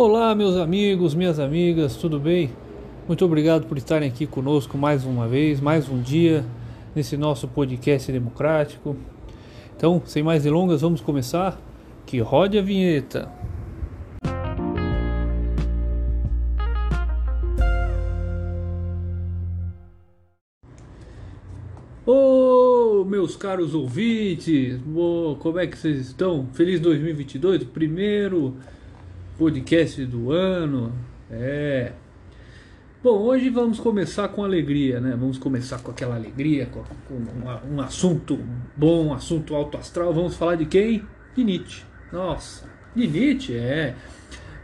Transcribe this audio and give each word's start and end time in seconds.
Olá, 0.00 0.32
meus 0.32 0.54
amigos, 0.54 1.12
minhas 1.12 1.40
amigas, 1.40 1.96
tudo 1.96 2.20
bem? 2.20 2.52
Muito 3.08 3.24
obrigado 3.24 3.66
por 3.66 3.76
estarem 3.76 4.08
aqui 4.08 4.28
conosco 4.28 4.78
mais 4.78 5.04
uma 5.04 5.26
vez, 5.26 5.60
mais 5.60 5.88
um 5.88 6.00
dia 6.00 6.44
nesse 6.94 7.16
nosso 7.16 7.48
podcast 7.48 8.12
democrático. 8.12 8.96
Então, 9.76 10.00
sem 10.04 10.22
mais 10.22 10.44
delongas, 10.44 10.82
vamos 10.82 11.00
começar. 11.00 11.60
Que 12.06 12.20
rode 12.20 12.56
a 12.56 12.62
vinheta. 12.62 13.28
Ô, 22.06 23.04
meus 23.04 23.34
caros 23.34 23.74
ouvintes, 23.74 24.78
como 25.40 25.58
é 25.58 25.66
que 25.66 25.76
vocês 25.76 25.98
estão? 26.06 26.46
Feliz 26.52 26.78
2022, 26.78 27.64
primeiro 27.64 28.54
podcast 29.38 30.04
do 30.04 30.32
ano. 30.32 30.92
É. 31.30 31.92
Bom, 33.00 33.20
hoje 33.20 33.48
vamos 33.48 33.78
começar 33.78 34.26
com 34.30 34.42
alegria, 34.42 35.00
né? 35.00 35.16
Vamos 35.16 35.38
começar 35.38 35.78
com 35.78 35.92
aquela 35.92 36.16
alegria, 36.16 36.66
com, 36.66 36.82
um, 37.14 37.76
um 37.76 37.80
assunto 37.80 38.36
bom, 38.76 39.06
um 39.06 39.14
assunto 39.14 39.54
alto 39.54 39.78
astral. 39.78 40.12
Vamos 40.12 40.34
falar 40.34 40.56
de 40.56 40.66
quem? 40.66 41.06
De 41.36 41.44
Nietzsche. 41.44 41.84
Nossa, 42.12 42.68
de 42.96 43.06
Nietzsche, 43.06 43.54
é. 43.54 43.94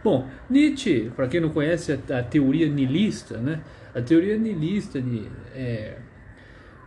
Bom, 0.02 0.26
Nietzsche, 0.50 1.12
para 1.14 1.28
quem 1.28 1.40
não 1.40 1.50
conhece 1.50 1.92
a, 1.92 2.18
a, 2.18 2.22
teoria 2.24 2.68
nihilista, 2.68 3.38
né? 3.38 3.62
A 3.94 4.02
teoria 4.02 4.36
nihilista 4.36 5.00
de, 5.00 5.28
é, 5.54 5.98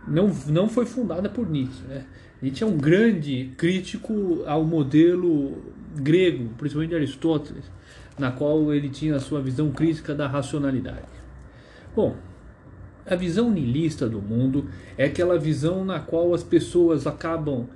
não, 0.06 0.28
não 0.46 0.68
foi 0.68 0.84
fundada 0.84 1.30
por 1.30 1.48
Nietzsche, 1.48 1.82
né? 1.88 2.04
Nietzsche 2.40 2.64
é 2.64 2.66
um 2.66 2.76
grande 2.76 3.52
crítico 3.56 4.42
ao 4.46 4.64
modelo 4.64 5.58
grego, 5.96 6.50
principalmente 6.56 6.90
de 6.90 6.96
Aristóteles 6.96 7.78
na 8.18 8.32
qual 8.32 8.72
ele 8.74 8.88
tinha 8.88 9.16
a 9.16 9.20
sua 9.20 9.40
visão 9.40 9.70
crítica 9.70 10.14
da 10.14 10.26
racionalidade. 10.26 11.06
Bom, 11.94 12.16
a 13.06 13.14
visão 13.14 13.50
niilista 13.50 14.08
do 14.08 14.20
mundo 14.20 14.66
é 14.96 15.04
aquela 15.04 15.38
visão 15.38 15.84
na 15.84 16.00
qual 16.00 16.34
as 16.34 16.42
pessoas 16.42 17.06
acabam 17.06 17.66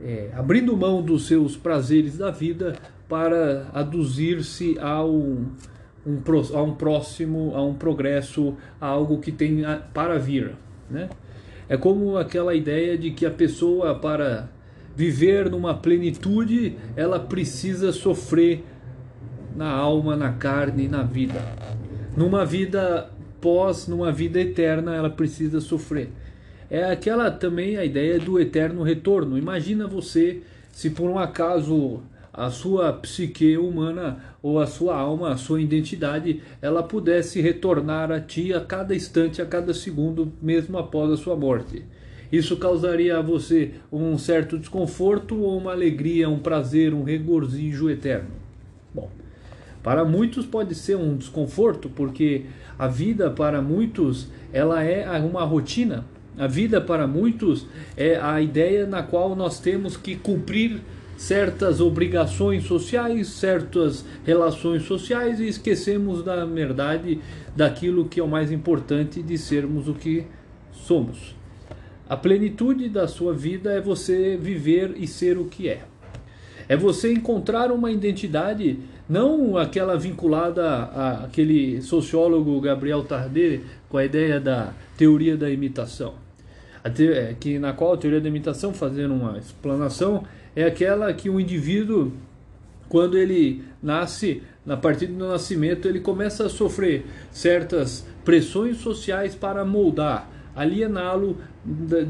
é, 0.00 0.30
abrindo 0.34 0.76
mão 0.76 1.02
dos 1.02 1.26
seus 1.26 1.56
prazeres 1.56 2.16
da 2.16 2.30
vida 2.30 2.74
para 3.08 3.68
aduzir-se 3.72 4.76
a 4.80 5.04
um, 5.04 5.46
um, 6.04 6.18
a 6.54 6.62
um 6.62 6.74
próximo, 6.74 7.52
a 7.54 7.62
um 7.62 7.74
progresso, 7.74 8.56
a 8.80 8.86
algo 8.86 9.18
que 9.18 9.30
tem 9.30 9.62
para 9.92 10.18
vir. 10.18 10.56
Né? 10.90 11.08
É 11.74 11.76
como 11.76 12.16
aquela 12.16 12.54
ideia 12.54 12.96
de 12.96 13.10
que 13.10 13.26
a 13.26 13.30
pessoa, 13.32 13.96
para 13.96 14.48
viver 14.94 15.50
numa 15.50 15.74
plenitude, 15.74 16.76
ela 16.94 17.18
precisa 17.18 17.90
sofrer 17.90 18.62
na 19.56 19.68
alma, 19.68 20.14
na 20.14 20.32
carne 20.34 20.86
na 20.86 21.02
vida. 21.02 21.40
Numa 22.16 22.46
vida 22.46 23.10
pós, 23.40 23.88
numa 23.88 24.12
vida 24.12 24.40
eterna, 24.40 24.94
ela 24.94 25.10
precisa 25.10 25.60
sofrer. 25.60 26.10
É 26.70 26.84
aquela 26.84 27.28
também 27.28 27.76
a 27.76 27.84
ideia 27.84 28.20
do 28.20 28.38
eterno 28.38 28.84
retorno. 28.84 29.36
Imagina 29.36 29.88
você 29.88 30.42
se 30.70 30.90
por 30.90 31.10
um 31.10 31.18
acaso 31.18 32.02
a 32.34 32.50
sua 32.50 32.92
psique 32.92 33.56
humana 33.56 34.18
ou 34.42 34.58
a 34.58 34.66
sua 34.66 34.96
alma, 34.96 35.30
a 35.30 35.36
sua 35.36 35.62
identidade, 35.62 36.42
ela 36.60 36.82
pudesse 36.82 37.40
retornar 37.40 38.10
a 38.10 38.20
ti 38.20 38.52
a 38.52 38.60
cada 38.60 38.92
instante, 38.92 39.40
a 39.40 39.46
cada 39.46 39.72
segundo, 39.72 40.32
mesmo 40.42 40.76
após 40.76 41.12
a 41.12 41.16
sua 41.16 41.36
morte. 41.36 41.84
Isso 42.32 42.56
causaria 42.56 43.16
a 43.16 43.22
você 43.22 43.74
um 43.92 44.18
certo 44.18 44.58
desconforto 44.58 45.40
ou 45.40 45.56
uma 45.56 45.70
alegria, 45.70 46.28
um 46.28 46.40
prazer, 46.40 46.92
um 46.92 47.04
regozijo 47.04 47.88
eterno. 47.88 48.30
Bom, 48.92 49.08
para 49.80 50.04
muitos 50.04 50.44
pode 50.44 50.74
ser 50.74 50.96
um 50.96 51.16
desconforto, 51.16 51.88
porque 51.88 52.46
a 52.76 52.88
vida 52.88 53.30
para 53.30 53.62
muitos 53.62 54.28
ela 54.52 54.82
é 54.82 55.08
uma 55.20 55.44
rotina. 55.44 56.04
A 56.36 56.48
vida 56.48 56.80
para 56.80 57.06
muitos 57.06 57.64
é 57.96 58.16
a 58.16 58.40
ideia 58.40 58.86
na 58.88 59.04
qual 59.04 59.36
nós 59.36 59.60
temos 59.60 59.96
que 59.96 60.16
cumprir 60.16 60.80
certas 61.24 61.80
obrigações 61.80 62.64
sociais, 62.64 63.28
certas 63.28 64.04
relações 64.26 64.82
sociais 64.82 65.40
e 65.40 65.48
esquecemos 65.48 66.22
da 66.22 66.44
verdade 66.44 67.18
daquilo 67.56 68.04
que 68.04 68.20
é 68.20 68.22
o 68.22 68.28
mais 68.28 68.52
importante 68.52 69.22
de 69.22 69.38
sermos 69.38 69.88
o 69.88 69.94
que 69.94 70.26
somos. 70.70 71.34
A 72.06 72.14
plenitude 72.14 72.90
da 72.90 73.08
sua 73.08 73.32
vida 73.32 73.72
é 73.72 73.80
você 73.80 74.36
viver 74.36 74.92
e 74.98 75.06
ser 75.06 75.38
o 75.38 75.46
que 75.46 75.66
é. 75.66 75.84
É 76.68 76.76
você 76.76 77.10
encontrar 77.10 77.72
uma 77.72 77.90
identidade 77.90 78.78
não 79.08 79.56
aquela 79.56 79.96
vinculada 79.96 81.22
àquele 81.24 81.80
sociólogo 81.80 82.60
Gabriel 82.60 83.02
Tardet 83.02 83.62
com 83.88 83.96
a 83.96 84.04
ideia 84.04 84.38
da 84.38 84.74
teoria 84.94 85.38
da 85.38 85.48
imitação, 85.48 86.14
te, 86.94 87.10
é, 87.10 87.34
que 87.38 87.58
na 87.58 87.72
qual 87.72 87.94
a 87.94 87.96
teoria 87.96 88.20
da 88.20 88.28
imitação, 88.28 88.74
fazendo 88.74 89.14
uma 89.14 89.38
explanação, 89.38 90.24
é 90.54 90.64
aquela 90.64 91.12
que 91.12 91.28
o 91.28 91.40
indivíduo, 91.40 92.12
quando 92.88 93.18
ele 93.18 93.64
nasce, 93.82 94.42
na 94.64 94.76
partir 94.76 95.06
do 95.06 95.26
nascimento, 95.26 95.88
ele 95.88 96.00
começa 96.00 96.46
a 96.46 96.48
sofrer 96.48 97.06
certas 97.30 98.06
pressões 98.24 98.78
sociais 98.78 99.34
para 99.34 99.64
moldar 99.64 100.30
aliená-lo 100.54 101.38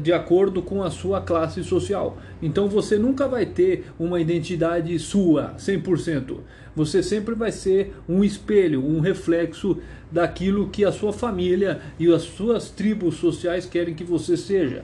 de 0.01 0.13
acordo 0.13 0.61
com 0.61 0.83
a 0.83 0.91
sua 0.91 1.21
classe 1.21 1.63
social. 1.63 2.17
Então 2.41 2.67
você 2.67 2.97
nunca 2.97 3.27
vai 3.27 3.45
ter 3.45 3.85
uma 3.97 4.19
identidade 4.21 4.97
sua 4.99 5.55
100%. 5.57 6.37
Você 6.75 7.01
sempre 7.01 7.33
vai 7.33 7.51
ser 7.51 7.95
um 8.07 8.23
espelho, 8.23 8.85
um 8.85 8.99
reflexo 8.99 9.77
daquilo 10.11 10.69
que 10.69 10.85
a 10.85 10.91
sua 10.91 11.11
família 11.11 11.81
e 11.97 12.11
as 12.13 12.23
suas 12.23 12.69
tribos 12.69 13.15
sociais 13.15 13.65
querem 13.65 13.95
que 13.95 14.03
você 14.03 14.37
seja. 14.37 14.83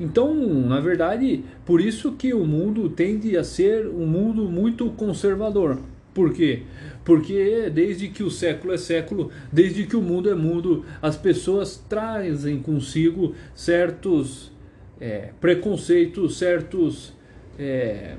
Então, 0.00 0.34
na 0.34 0.80
verdade, 0.80 1.44
por 1.66 1.78
isso 1.78 2.12
que 2.12 2.32
o 2.32 2.46
mundo 2.46 2.88
tende 2.88 3.36
a 3.36 3.44
ser 3.44 3.86
um 3.86 4.06
mundo 4.06 4.44
muito 4.44 4.88
conservador. 4.92 5.78
Por 6.14 6.32
quê? 6.32 6.62
Porque 7.04 7.70
desde 7.70 8.08
que 8.08 8.22
o 8.22 8.30
século 8.30 8.72
é 8.72 8.78
século, 8.78 9.30
desde 9.52 9.84
que 9.84 9.94
o 9.94 10.02
mundo 10.02 10.30
é 10.30 10.34
mundo, 10.34 10.84
as 11.02 11.16
pessoas 11.16 11.76
trazem 11.88 12.60
consigo 12.60 13.34
certos 13.54 14.50
é, 14.98 15.30
preconceitos, 15.38 16.38
certos, 16.38 17.12
é, 17.58 18.16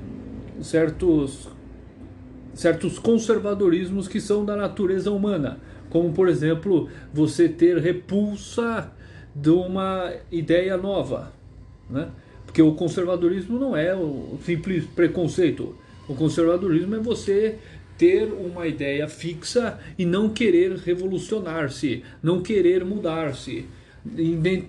certos, 0.60 1.48
certos 2.54 2.98
conservadorismos 2.98 4.06
que 4.06 4.20
são 4.20 4.44
da 4.44 4.56
natureza 4.56 5.10
humana. 5.10 5.58
Como, 5.90 6.12
por 6.12 6.28
exemplo, 6.28 6.88
você 7.12 7.48
ter 7.48 7.78
repulsa 7.78 8.92
de 9.34 9.50
uma 9.50 10.12
ideia 10.30 10.76
nova. 10.76 11.41
Né? 11.92 12.08
Porque 12.46 12.62
o 12.62 12.72
conservadorismo 12.74 13.58
não 13.58 13.76
é 13.76 13.94
o 13.94 14.38
simples 14.44 14.84
preconceito. 14.84 15.76
O 16.08 16.14
conservadorismo 16.14 16.96
é 16.96 16.98
você 16.98 17.58
ter 17.96 18.32
uma 18.32 18.66
ideia 18.66 19.06
fixa 19.06 19.78
e 19.96 20.04
não 20.04 20.28
querer 20.28 20.76
revolucionar-se, 20.76 22.02
não 22.22 22.42
querer 22.42 22.84
mudar-se, 22.84 23.66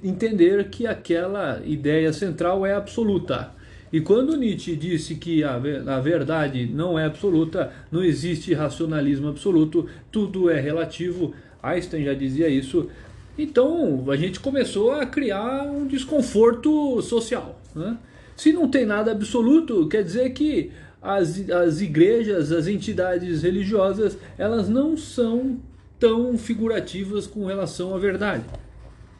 entender 0.03 0.69
que 0.69 0.85
aquela 0.85 1.61
ideia 1.65 2.13
central 2.13 2.65
é 2.65 2.75
absoluta. 2.75 3.51
E 3.91 4.01
quando 4.01 4.37
Nietzsche 4.37 4.75
disse 4.75 5.15
que 5.15 5.43
a, 5.43 5.55
a 5.55 5.99
verdade 5.99 6.65
não 6.65 6.97
é 6.97 7.05
absoluta, 7.05 7.71
não 7.91 8.03
existe 8.03 8.53
racionalismo 8.53 9.29
absoluto, 9.29 9.87
tudo 10.11 10.49
é 10.49 10.59
relativo, 10.59 11.33
Einstein 11.61 12.03
já 12.03 12.13
dizia 12.13 12.49
isso, 12.49 12.89
então 13.37 14.05
a 14.09 14.15
gente 14.15 14.39
começou 14.39 14.91
a 14.91 15.05
criar 15.05 15.63
um 15.63 15.87
desconforto 15.87 17.01
social. 17.01 17.59
Né? 17.75 17.97
Se 18.35 18.51
não 18.51 18.67
tem 18.69 18.85
nada 18.85 19.11
absoluto, 19.11 19.87
quer 19.87 20.03
dizer 20.03 20.31
que 20.31 20.71
as, 21.01 21.49
as 21.49 21.81
igrejas, 21.81 22.51
as 22.51 22.67
entidades 22.67 23.43
religiosas, 23.43 24.17
elas 24.37 24.69
não 24.69 24.95
são 24.95 25.59
tão 25.99 26.37
figurativas 26.37 27.27
com 27.27 27.45
relação 27.45 27.95
à 27.95 27.97
verdade. 27.97 28.43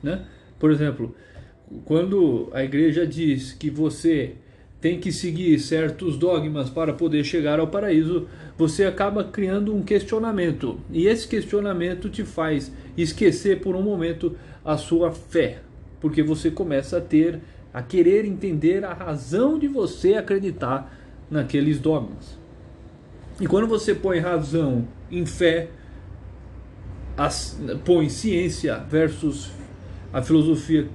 Né? 0.02 0.26
Por 0.60 0.72
exemplo, 0.72 1.16
quando 1.86 2.50
a 2.54 2.64
igreja 2.64 3.06
diz 3.06 3.54
que 3.54 3.70
você 3.70 4.36
tem 4.84 5.00
que 5.00 5.14
seguir 5.14 5.58
certos 5.60 6.18
dogmas 6.18 6.70
para 6.70 6.92
poder 6.92 7.24
chegar 7.24 7.58
ao 7.58 7.68
paraíso, 7.68 8.28
você 8.58 8.84
acaba 8.84 9.24
criando 9.24 9.74
um 9.74 9.82
questionamento. 9.82 10.78
E 10.92 11.08
esse 11.08 11.26
questionamento 11.26 12.10
te 12.10 12.26
faz 12.26 12.70
esquecer 12.98 13.62
por 13.62 13.78
um 13.78 13.82
momento 13.82 14.36
a 14.64 14.76
sua 14.76 15.10
fé, 15.14 15.60
porque 16.02 16.22
você 16.22 16.52
começa 16.52 16.98
a 16.98 17.02
ter 17.02 17.40
a 17.74 17.82
querer 17.82 18.26
entender 18.26 18.84
a 18.84 18.94
razão 18.94 19.58
de 19.58 19.70
você 19.70 20.16
acreditar 20.16 20.94
naqueles 21.32 21.80
dogmas. 21.80 22.38
E 23.40 23.48
quando 23.48 23.68
você 23.68 23.96
põe 23.96 24.20
razão 24.20 24.86
em 25.10 25.26
fé, 25.26 25.70
as, 27.16 27.58
põe 27.86 28.10
ciência 28.10 28.80
versus 28.90 29.50
a 30.12 30.22
filosofia 30.22 30.90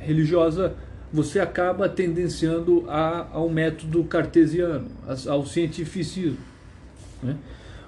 religiosa, 0.00 0.74
você 1.12 1.40
acaba 1.40 1.88
tendenciando 1.88 2.84
a, 2.88 3.26
ao 3.32 3.48
método 3.48 4.04
cartesiano, 4.04 4.88
ao 5.26 5.46
cientificismo. 5.46 6.38
Né? 7.22 7.36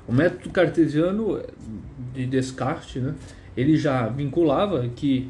O 0.08 0.12
método 0.12 0.50
cartesiano 0.50 1.40
de 2.14 2.26
Descartes, 2.26 3.02
né, 3.02 3.14
ele 3.56 3.76
já 3.76 4.08
vinculava 4.08 4.88
que 4.88 5.28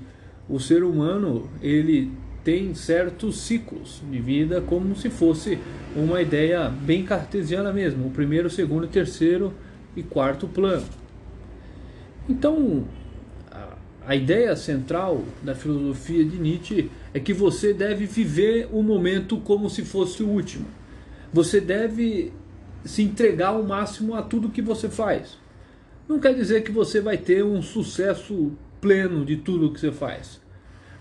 o 0.49 0.59
ser 0.59 0.83
humano 0.83 1.49
ele 1.61 2.11
tem 2.43 2.75
certos 2.75 3.39
ciclos 3.41 4.01
de 4.11 4.19
vida 4.19 4.61
como 4.63 4.97
se 4.97 5.11
fosse 5.11 5.59
uma 5.95 6.23
ideia 6.23 6.69
bem 6.69 7.05
cartesiana 7.05 7.73
mesmo, 7.73 8.07
o 8.07 8.11
primeiro, 8.11 8.49
segundo, 8.49 8.87
terceiro 8.87 9.53
e 9.95 10.03
quarto 10.03 10.49
plano. 10.49 10.87
Então, 12.29 12.85
a 14.07 14.17
ideia 14.17 14.57
central 14.57 15.23
da 15.43 15.55
filosofia 15.55 16.25
de 16.25 16.37
Nietzsche 16.37 16.91
é 17.13 17.21
que 17.21 17.33
você 17.33 17.75
deve 17.75 18.07
viver 18.07 18.69
o 18.73 18.83
momento 18.83 19.39
como 19.39 19.69
se 19.69 19.85
fosse 19.85 20.23
o 20.23 20.29
último. 20.29 20.67
Você 21.33 21.61
deve 21.61 22.33
se 22.85 23.03
entregar 23.03 23.49
ao 23.49 23.63
máximo 23.63 24.15
a 24.15 24.23
tudo 24.23 24.51
que 24.51 24.63
você 24.63 24.89
faz. 24.89 25.39
Não 26.09 26.19
quer 26.19 26.35
dizer 26.35 26.63
que 26.63 26.73
você 26.73 27.01
vai 27.01 27.19
ter 27.19 27.45
um 27.45 27.63
sucesso 27.63 28.53
pleno 28.81 29.25
de 29.25 29.37
tudo 29.37 29.73
que 29.73 29.81
você 29.81 29.93
faz. 29.93 30.41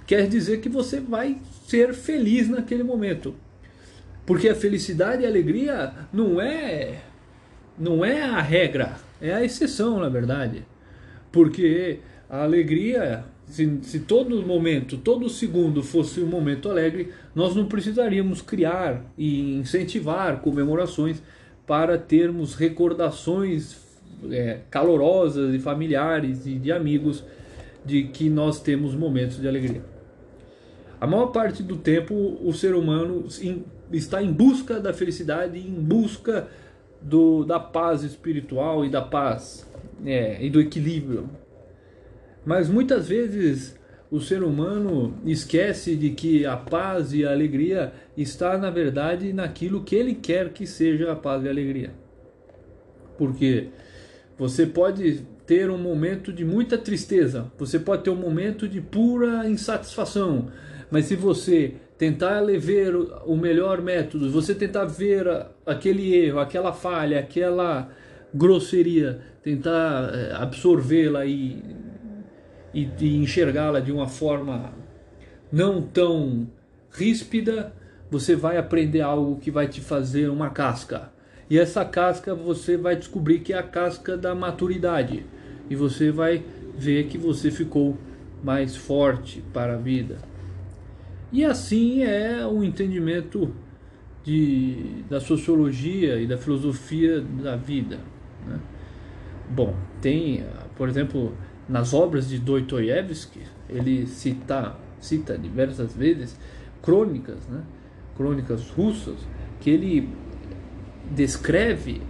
Quer 0.05 0.27
dizer 0.27 0.59
que 0.59 0.69
você 0.69 0.99
vai 0.99 1.39
ser 1.67 1.93
feliz 1.93 2.49
naquele 2.49 2.83
momento. 2.83 3.35
Porque 4.25 4.49
a 4.49 4.55
felicidade 4.55 5.23
e 5.23 5.25
a 5.25 5.29
alegria 5.29 5.93
não 6.11 6.39
é 6.39 7.01
não 7.77 8.03
é 8.03 8.21
a 8.21 8.41
regra, 8.41 8.97
é 9.21 9.33
a 9.33 9.43
exceção, 9.43 9.99
na 9.99 10.09
verdade. 10.09 10.65
Porque 11.31 11.99
a 12.29 12.43
alegria, 12.43 13.23
se, 13.49 13.79
se 13.81 13.99
todo 14.01 14.41
momento, 14.45 14.97
todo 14.97 15.27
segundo 15.27 15.81
fosse 15.81 16.21
um 16.21 16.27
momento 16.27 16.69
alegre, 16.69 17.11
nós 17.33 17.55
não 17.55 17.65
precisaríamos 17.65 18.41
criar 18.41 19.03
e 19.17 19.55
incentivar 19.55 20.39
comemorações 20.41 21.21
para 21.65 21.97
termos 21.97 22.55
recordações 22.55 23.75
é, 24.29 24.59
calorosas 24.69 25.53
e 25.53 25.59
familiares 25.59 26.45
e 26.45 26.55
de 26.55 26.71
amigos 26.71 27.23
de 27.83 28.03
que 28.03 28.29
nós 28.29 28.61
temos 28.61 28.93
momentos 28.93 29.41
de 29.41 29.47
alegria. 29.47 29.81
A 31.01 31.07
maior 31.07 31.27
parte 31.27 31.63
do 31.63 31.77
tempo 31.77 32.13
o 32.43 32.53
ser 32.53 32.75
humano 32.75 33.25
está 33.91 34.21
em 34.21 34.31
busca 34.31 34.79
da 34.79 34.93
felicidade, 34.93 35.57
em 35.57 35.73
busca 35.73 36.47
do, 37.01 37.43
da 37.45 37.59
paz 37.59 38.03
espiritual 38.03 38.85
e 38.85 38.89
da 38.89 39.01
paz 39.01 39.67
é, 40.05 40.43
e 40.43 40.49
do 40.49 40.59
equilíbrio. 40.59 41.29
Mas 42.45 42.69
muitas 42.69 43.07
vezes 43.07 43.77
o 44.11 44.19
ser 44.19 44.43
humano 44.43 45.13
esquece 45.25 45.95
de 45.95 46.09
que 46.11 46.45
a 46.45 46.57
paz 46.57 47.13
e 47.13 47.23
a 47.25 47.31
alegria 47.31 47.93
está 48.17 48.57
na 48.57 48.69
verdade 48.69 49.31
naquilo 49.33 49.83
que 49.83 49.95
ele 49.95 50.15
quer 50.15 50.49
que 50.49 50.65
seja 50.65 51.11
a 51.11 51.15
paz 51.15 51.43
e 51.43 51.47
a 51.47 51.51
alegria. 51.51 51.91
Porque 53.17 53.67
você 54.37 54.65
pode 54.65 55.25
ter 55.45 55.69
um 55.69 55.77
momento 55.77 56.31
de 56.31 56.45
muita 56.45 56.77
tristeza, 56.77 57.51
você 57.57 57.77
pode 57.77 58.03
ter 58.03 58.09
um 58.09 58.15
momento 58.15 58.67
de 58.67 58.79
pura 58.79 59.47
insatisfação, 59.47 60.47
mas 60.89 61.05
se 61.05 61.15
você 61.15 61.73
tentar 61.97 62.41
ver 62.57 62.95
o 63.25 63.35
melhor 63.35 63.81
método, 63.81 64.31
você 64.31 64.55
tentar 64.55 64.85
ver 64.85 65.27
aquele 65.65 66.15
erro, 66.15 66.39
aquela 66.39 66.71
falha, 66.71 67.19
aquela 67.19 67.89
grosseria, 68.33 69.19
tentar 69.43 70.11
eh, 70.13 70.31
absorvê-la 70.35 71.25
e, 71.25 71.61
e, 72.73 72.89
e 72.99 73.17
enxergá-la 73.17 73.79
de 73.79 73.91
uma 73.91 74.07
forma 74.07 74.73
não 75.51 75.81
tão 75.81 76.47
ríspida, 76.91 77.73
você 78.09 78.35
vai 78.35 78.57
aprender 78.57 79.01
algo 79.01 79.39
que 79.39 79.51
vai 79.51 79.67
te 79.67 79.81
fazer 79.81 80.29
uma 80.29 80.49
casca. 80.49 81.11
E 81.49 81.57
essa 81.57 81.83
casca 81.83 82.35
você 82.35 82.77
vai 82.77 82.95
descobrir 82.95 83.39
que 83.39 83.53
é 83.53 83.57
a 83.57 83.63
casca 83.63 84.15
da 84.15 84.35
maturidade. 84.35 85.25
E 85.69 85.75
você 85.75 86.11
vai 86.11 86.43
ver 86.75 87.07
que 87.07 87.17
você 87.17 87.51
ficou 87.51 87.97
mais 88.43 88.75
forte 88.75 89.43
para 89.53 89.73
a 89.73 89.77
vida. 89.77 90.17
E 91.31 91.43
assim 91.43 92.03
é 92.03 92.45
o 92.45 92.63
entendimento 92.63 93.53
de, 94.23 95.03
da 95.09 95.19
sociologia 95.19 96.19
e 96.19 96.27
da 96.27 96.37
filosofia 96.37 97.21
da 97.21 97.55
vida. 97.55 97.99
Né? 98.47 98.59
Bom, 99.49 99.75
tem, 100.01 100.45
por 100.75 100.87
exemplo, 100.87 101.33
nas 101.69 101.93
obras 101.93 102.27
de 102.27 102.39
Dostoiévski, 102.39 103.41
ele 103.69 104.07
cita, 104.07 104.75
cita 104.99 105.37
diversas 105.37 105.93
vezes 105.93 106.35
crônicas, 106.81 107.37
né? 107.47 107.61
crônicas 108.17 108.67
russas, 108.71 109.17
que 109.61 109.69
ele 109.69 110.09
descreve 111.11 112.01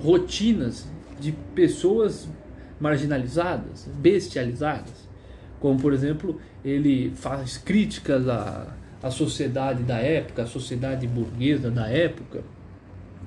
rotinas 0.00 0.88
de 1.20 1.32
pessoas 1.54 2.28
marginalizadas, 2.80 3.88
bestializadas, 3.98 5.08
como 5.60 5.78
por 5.78 5.92
exemplo 5.92 6.40
ele 6.64 7.12
faz 7.14 7.58
críticas 7.58 8.28
à, 8.28 8.74
à 9.02 9.10
sociedade 9.10 9.82
da 9.82 9.98
época, 9.98 10.42
à 10.42 10.46
sociedade 10.46 11.06
burguesa 11.06 11.70
da 11.70 11.88
época, 11.88 12.42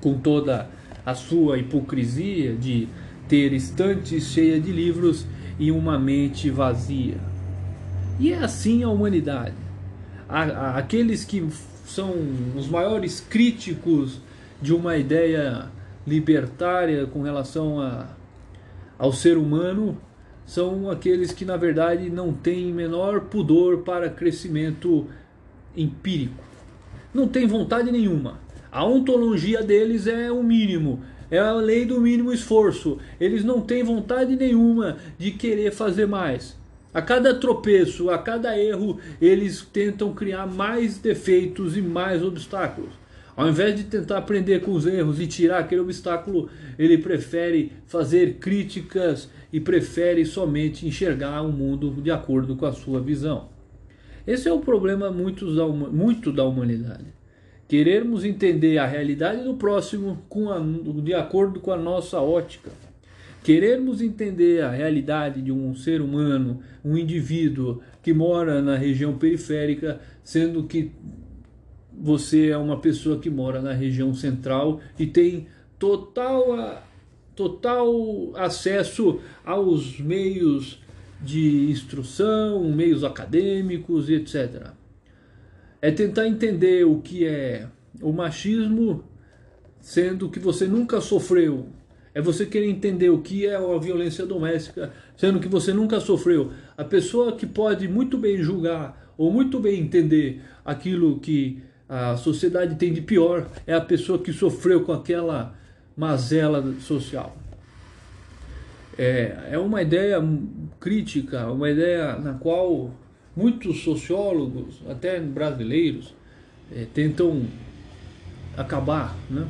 com 0.00 0.18
toda 0.18 0.68
a 1.04 1.14
sua 1.14 1.58
hipocrisia 1.58 2.54
de 2.54 2.88
ter 3.28 3.52
estantes 3.52 4.24
cheias 4.24 4.62
de 4.62 4.72
livros 4.72 5.26
e 5.58 5.70
uma 5.70 5.98
mente 5.98 6.50
vazia. 6.50 7.16
E 8.18 8.32
é 8.32 8.38
assim 8.38 8.82
a 8.82 8.88
humanidade. 8.88 9.54
Aqueles 10.28 11.24
que 11.24 11.46
são 11.84 12.14
os 12.56 12.68
maiores 12.68 13.20
críticos 13.20 14.20
de 14.60 14.74
uma 14.74 14.96
ideia 14.96 15.70
libertária 16.06 17.06
com 17.06 17.22
relação 17.22 17.80
a, 17.80 18.06
ao 18.98 19.12
ser 19.12 19.36
humano 19.36 19.96
são 20.46 20.90
aqueles 20.90 21.32
que 21.32 21.44
na 21.44 21.56
verdade 21.56 22.08
não 22.08 22.32
têm 22.32 22.72
menor 22.72 23.22
pudor 23.22 23.78
para 23.78 24.08
crescimento 24.08 25.06
empírico. 25.76 26.42
Não 27.12 27.26
tem 27.26 27.46
vontade 27.46 27.90
nenhuma. 27.90 28.38
A 28.70 28.84
ontologia 28.84 29.62
deles 29.62 30.06
é 30.06 30.30
o 30.30 30.42
mínimo, 30.42 31.02
é 31.30 31.38
a 31.38 31.52
lei 31.52 31.84
do 31.84 32.00
mínimo 32.00 32.32
esforço. 32.32 32.98
Eles 33.20 33.44
não 33.44 33.60
têm 33.60 33.82
vontade 33.82 34.36
nenhuma 34.36 34.96
de 35.18 35.30
querer 35.30 35.72
fazer 35.72 36.06
mais. 36.06 36.56
A 36.92 37.02
cada 37.02 37.34
tropeço, 37.34 38.08
a 38.08 38.18
cada 38.18 38.58
erro, 38.58 38.98
eles 39.20 39.60
tentam 39.60 40.14
criar 40.14 40.46
mais 40.46 40.98
defeitos 40.98 41.76
e 41.76 41.82
mais 41.82 42.22
obstáculos. 42.22 42.90
Ao 43.36 43.46
invés 43.46 43.76
de 43.76 43.84
tentar 43.84 44.16
aprender 44.16 44.62
com 44.62 44.72
os 44.72 44.86
erros 44.86 45.20
e 45.20 45.26
tirar 45.26 45.58
aquele 45.58 45.82
obstáculo, 45.82 46.48
ele 46.78 46.96
prefere 46.96 47.72
fazer 47.86 48.36
críticas 48.36 49.28
e 49.52 49.60
prefere 49.60 50.24
somente 50.24 50.86
enxergar 50.86 51.42
o 51.42 51.52
mundo 51.52 51.90
de 52.00 52.10
acordo 52.10 52.56
com 52.56 52.64
a 52.64 52.72
sua 52.72 52.98
visão. 52.98 53.50
Esse 54.26 54.48
é 54.48 54.52
o 54.52 54.60
problema 54.60 55.10
muito 55.10 55.54
da, 55.54 55.66
muito 55.68 56.32
da 56.32 56.44
humanidade. 56.44 57.15
Querermos 57.68 58.24
entender 58.24 58.78
a 58.78 58.86
realidade 58.86 59.42
do 59.42 59.54
próximo 59.54 60.22
a, 60.50 61.00
de 61.00 61.14
acordo 61.14 61.58
com 61.58 61.72
a 61.72 61.76
nossa 61.76 62.20
ótica. 62.20 62.70
Querermos 63.42 64.00
entender 64.00 64.62
a 64.62 64.70
realidade 64.70 65.40
de 65.40 65.52
um 65.52 65.74
ser 65.74 66.00
humano, 66.00 66.60
um 66.84 66.96
indivíduo 66.96 67.80
que 68.02 68.12
mora 68.12 68.62
na 68.62 68.76
região 68.76 69.18
periférica, 69.18 70.00
sendo 70.22 70.64
que 70.64 70.92
você 71.92 72.50
é 72.50 72.56
uma 72.56 72.78
pessoa 72.78 73.18
que 73.18 73.30
mora 73.30 73.60
na 73.60 73.72
região 73.72 74.14
central 74.14 74.80
e 74.98 75.06
tem 75.06 75.46
total, 75.78 76.82
total 77.34 78.32
acesso 78.36 79.20
aos 79.44 79.98
meios 79.98 80.80
de 81.22 81.70
instrução, 81.70 82.70
meios 82.70 83.02
acadêmicos 83.02 84.08
e 84.08 84.14
etc. 84.14 84.72
É 85.80 85.90
tentar 85.90 86.26
entender 86.26 86.84
o 86.84 87.00
que 87.00 87.26
é 87.26 87.66
o 88.00 88.12
machismo, 88.12 89.04
sendo 89.80 90.28
que 90.28 90.38
você 90.38 90.66
nunca 90.66 91.00
sofreu. 91.00 91.66
É 92.14 92.20
você 92.20 92.46
querer 92.46 92.68
entender 92.68 93.10
o 93.10 93.20
que 93.20 93.46
é 93.46 93.56
a 93.56 93.78
violência 93.78 94.24
doméstica, 94.24 94.90
sendo 95.16 95.38
que 95.38 95.48
você 95.48 95.72
nunca 95.72 96.00
sofreu. 96.00 96.50
A 96.76 96.82
pessoa 96.82 97.36
que 97.36 97.46
pode 97.46 97.86
muito 97.86 98.16
bem 98.16 98.42
julgar 98.42 99.12
ou 99.18 99.30
muito 99.30 99.60
bem 99.60 99.80
entender 99.80 100.42
aquilo 100.64 101.20
que 101.20 101.62
a 101.88 102.16
sociedade 102.16 102.74
tem 102.76 102.92
de 102.92 103.00
pior 103.00 103.46
é 103.66 103.74
a 103.74 103.80
pessoa 103.80 104.18
que 104.18 104.32
sofreu 104.32 104.82
com 104.82 104.92
aquela 104.92 105.54
mazela 105.96 106.74
social. 106.80 107.36
É, 108.98 109.50
é 109.52 109.58
uma 109.58 109.82
ideia 109.82 110.18
crítica, 110.80 111.50
uma 111.50 111.70
ideia 111.70 112.16
na 112.16 112.34
qual 112.34 112.90
muitos 113.36 113.82
sociólogos, 113.82 114.80
até 114.88 115.20
brasileiros, 115.20 116.14
é, 116.74 116.86
tentam 116.92 117.44
acabar, 118.56 119.14
né? 119.30 119.46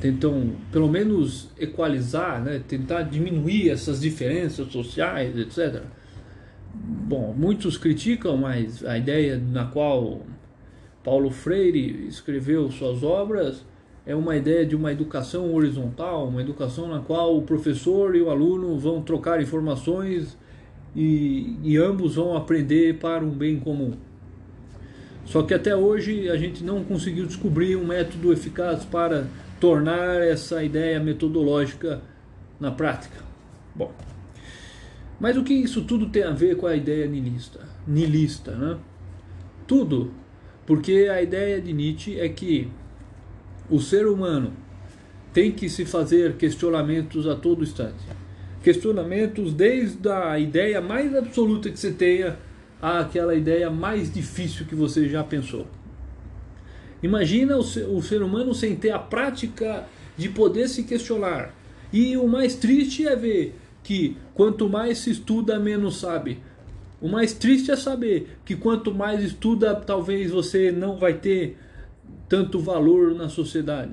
tentam 0.00 0.52
pelo 0.72 0.88
menos 0.88 1.50
equalizar, 1.58 2.42
né? 2.42 2.62
tentar 2.66 3.02
diminuir 3.02 3.70
essas 3.70 4.00
diferenças 4.00 4.72
sociais, 4.72 5.36
etc. 5.36 5.82
Bom, 6.74 7.34
muitos 7.36 7.76
criticam, 7.76 8.36
mas 8.36 8.84
a 8.84 8.98
ideia 8.98 9.36
na 9.38 9.66
qual 9.66 10.22
Paulo 11.04 11.30
Freire 11.30 12.06
escreveu 12.08 12.70
suas 12.70 13.02
obras 13.02 13.64
é 14.06 14.14
uma 14.14 14.36
ideia 14.36 14.66
de 14.66 14.74
uma 14.74 14.90
educação 14.90 15.54
horizontal, 15.54 16.28
uma 16.28 16.40
educação 16.40 16.88
na 16.88 17.00
qual 17.00 17.36
o 17.36 17.42
professor 17.42 18.16
e 18.16 18.20
o 18.20 18.30
aluno 18.30 18.78
vão 18.78 19.02
trocar 19.02 19.40
informações 19.40 20.36
e, 20.94 21.56
e 21.62 21.76
ambos 21.76 22.14
vão 22.16 22.36
aprender 22.36 22.98
para 22.98 23.24
um 23.24 23.30
bem 23.30 23.58
comum. 23.58 23.94
Só 25.24 25.42
que 25.42 25.54
até 25.54 25.74
hoje 25.74 26.28
a 26.28 26.36
gente 26.36 26.62
não 26.62 26.84
conseguiu 26.84 27.26
descobrir 27.26 27.76
um 27.76 27.86
método 27.86 28.32
eficaz 28.32 28.84
para 28.84 29.26
tornar 29.58 30.20
essa 30.22 30.62
ideia 30.62 31.00
metodológica 31.00 32.02
na 32.60 32.70
prática. 32.70 33.16
Bom, 33.74 33.92
mas 35.18 35.36
o 35.36 35.42
que 35.42 35.54
isso 35.54 35.82
tudo 35.82 36.10
tem 36.10 36.22
a 36.22 36.30
ver 36.30 36.56
com 36.56 36.66
a 36.66 36.76
ideia 36.76 37.06
nilista? 37.06 37.60
Nilista, 37.86 38.52
né? 38.52 38.78
Tudo, 39.66 40.12
porque 40.66 41.08
a 41.10 41.22
ideia 41.22 41.60
de 41.60 41.72
Nietzsche 41.72 42.20
é 42.20 42.28
que 42.28 42.68
o 43.70 43.80
ser 43.80 44.06
humano 44.06 44.52
tem 45.32 45.50
que 45.50 45.68
se 45.68 45.84
fazer 45.84 46.36
questionamentos 46.36 47.26
a 47.26 47.34
todo 47.34 47.62
instante. 47.62 48.04
Questionamentos 48.64 49.52
desde 49.52 50.08
a 50.08 50.38
ideia 50.38 50.80
mais 50.80 51.14
absoluta 51.14 51.68
que 51.68 51.78
você 51.78 51.92
tenha 51.92 52.38
àquela 52.80 53.34
ideia 53.34 53.70
mais 53.70 54.10
difícil 54.10 54.64
que 54.64 54.74
você 54.74 55.06
já 55.06 55.22
pensou. 55.22 55.66
Imagina 57.02 57.58
o 57.58 57.62
ser, 58.02 58.22
humano 58.22 58.54
sem 58.54 58.74
ter 58.74 58.90
a 58.90 58.98
prática 58.98 59.84
de 60.16 60.30
poder 60.30 60.66
se 60.68 60.84
questionar. 60.84 61.54
E 61.92 62.16
o 62.16 62.26
mais 62.26 62.54
triste 62.54 63.06
é 63.06 63.14
ver 63.14 63.54
que 63.82 64.16
quanto 64.32 64.66
mais 64.66 64.96
se 64.96 65.10
estuda, 65.10 65.60
menos 65.60 66.00
sabe. 66.00 66.38
O 67.02 67.06
mais 67.06 67.34
triste 67.34 67.70
é 67.70 67.76
saber 67.76 68.38
que 68.46 68.56
quanto 68.56 68.94
mais 68.94 69.22
estuda, 69.22 69.74
talvez 69.74 70.30
você 70.30 70.72
não 70.72 70.96
vai 70.96 71.12
ter 71.12 71.58
tanto 72.30 72.58
valor 72.58 73.14
na 73.14 73.28
sociedade. 73.28 73.92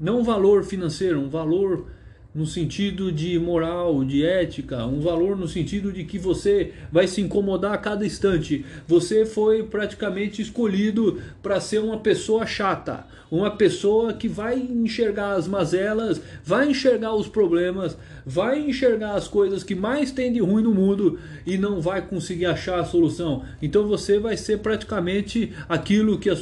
Não 0.00 0.20
um 0.20 0.24
valor 0.24 0.64
financeiro, 0.64 1.20
um 1.20 1.28
valor 1.28 1.97
no 2.34 2.46
sentido 2.46 3.10
de 3.10 3.38
moral, 3.38 4.04
de 4.04 4.24
ética, 4.24 4.84
um 4.84 5.00
valor 5.00 5.36
no 5.36 5.48
sentido 5.48 5.90
de 5.90 6.04
que 6.04 6.18
você 6.18 6.72
vai 6.92 7.06
se 7.06 7.22
incomodar 7.22 7.72
a 7.72 7.78
cada 7.78 8.04
instante. 8.04 8.64
Você 8.86 9.24
foi 9.24 9.62
praticamente 9.62 10.42
escolhido 10.42 11.20
para 11.42 11.58
ser 11.58 11.78
uma 11.78 11.98
pessoa 11.98 12.46
chata, 12.46 13.06
uma 13.30 13.50
pessoa 13.50 14.12
que 14.12 14.28
vai 14.28 14.58
enxergar 14.58 15.32
as 15.32 15.48
mazelas, 15.48 16.20
vai 16.44 16.70
enxergar 16.70 17.14
os 17.14 17.28
problemas, 17.28 17.96
vai 18.24 18.60
enxergar 18.60 19.14
as 19.14 19.26
coisas 19.26 19.64
que 19.64 19.74
mais 19.74 20.10
tem 20.10 20.32
de 20.32 20.40
ruim 20.40 20.62
no 20.62 20.72
mundo 20.72 21.18
e 21.46 21.56
não 21.56 21.80
vai 21.80 22.02
conseguir 22.06 22.46
achar 22.46 22.78
a 22.78 22.84
solução. 22.84 23.42
Então 23.60 23.86
você 23.86 24.18
vai 24.18 24.36
ser 24.36 24.58
praticamente 24.58 25.52
aquilo 25.68 26.18
que 26.18 26.30
a, 26.30 26.36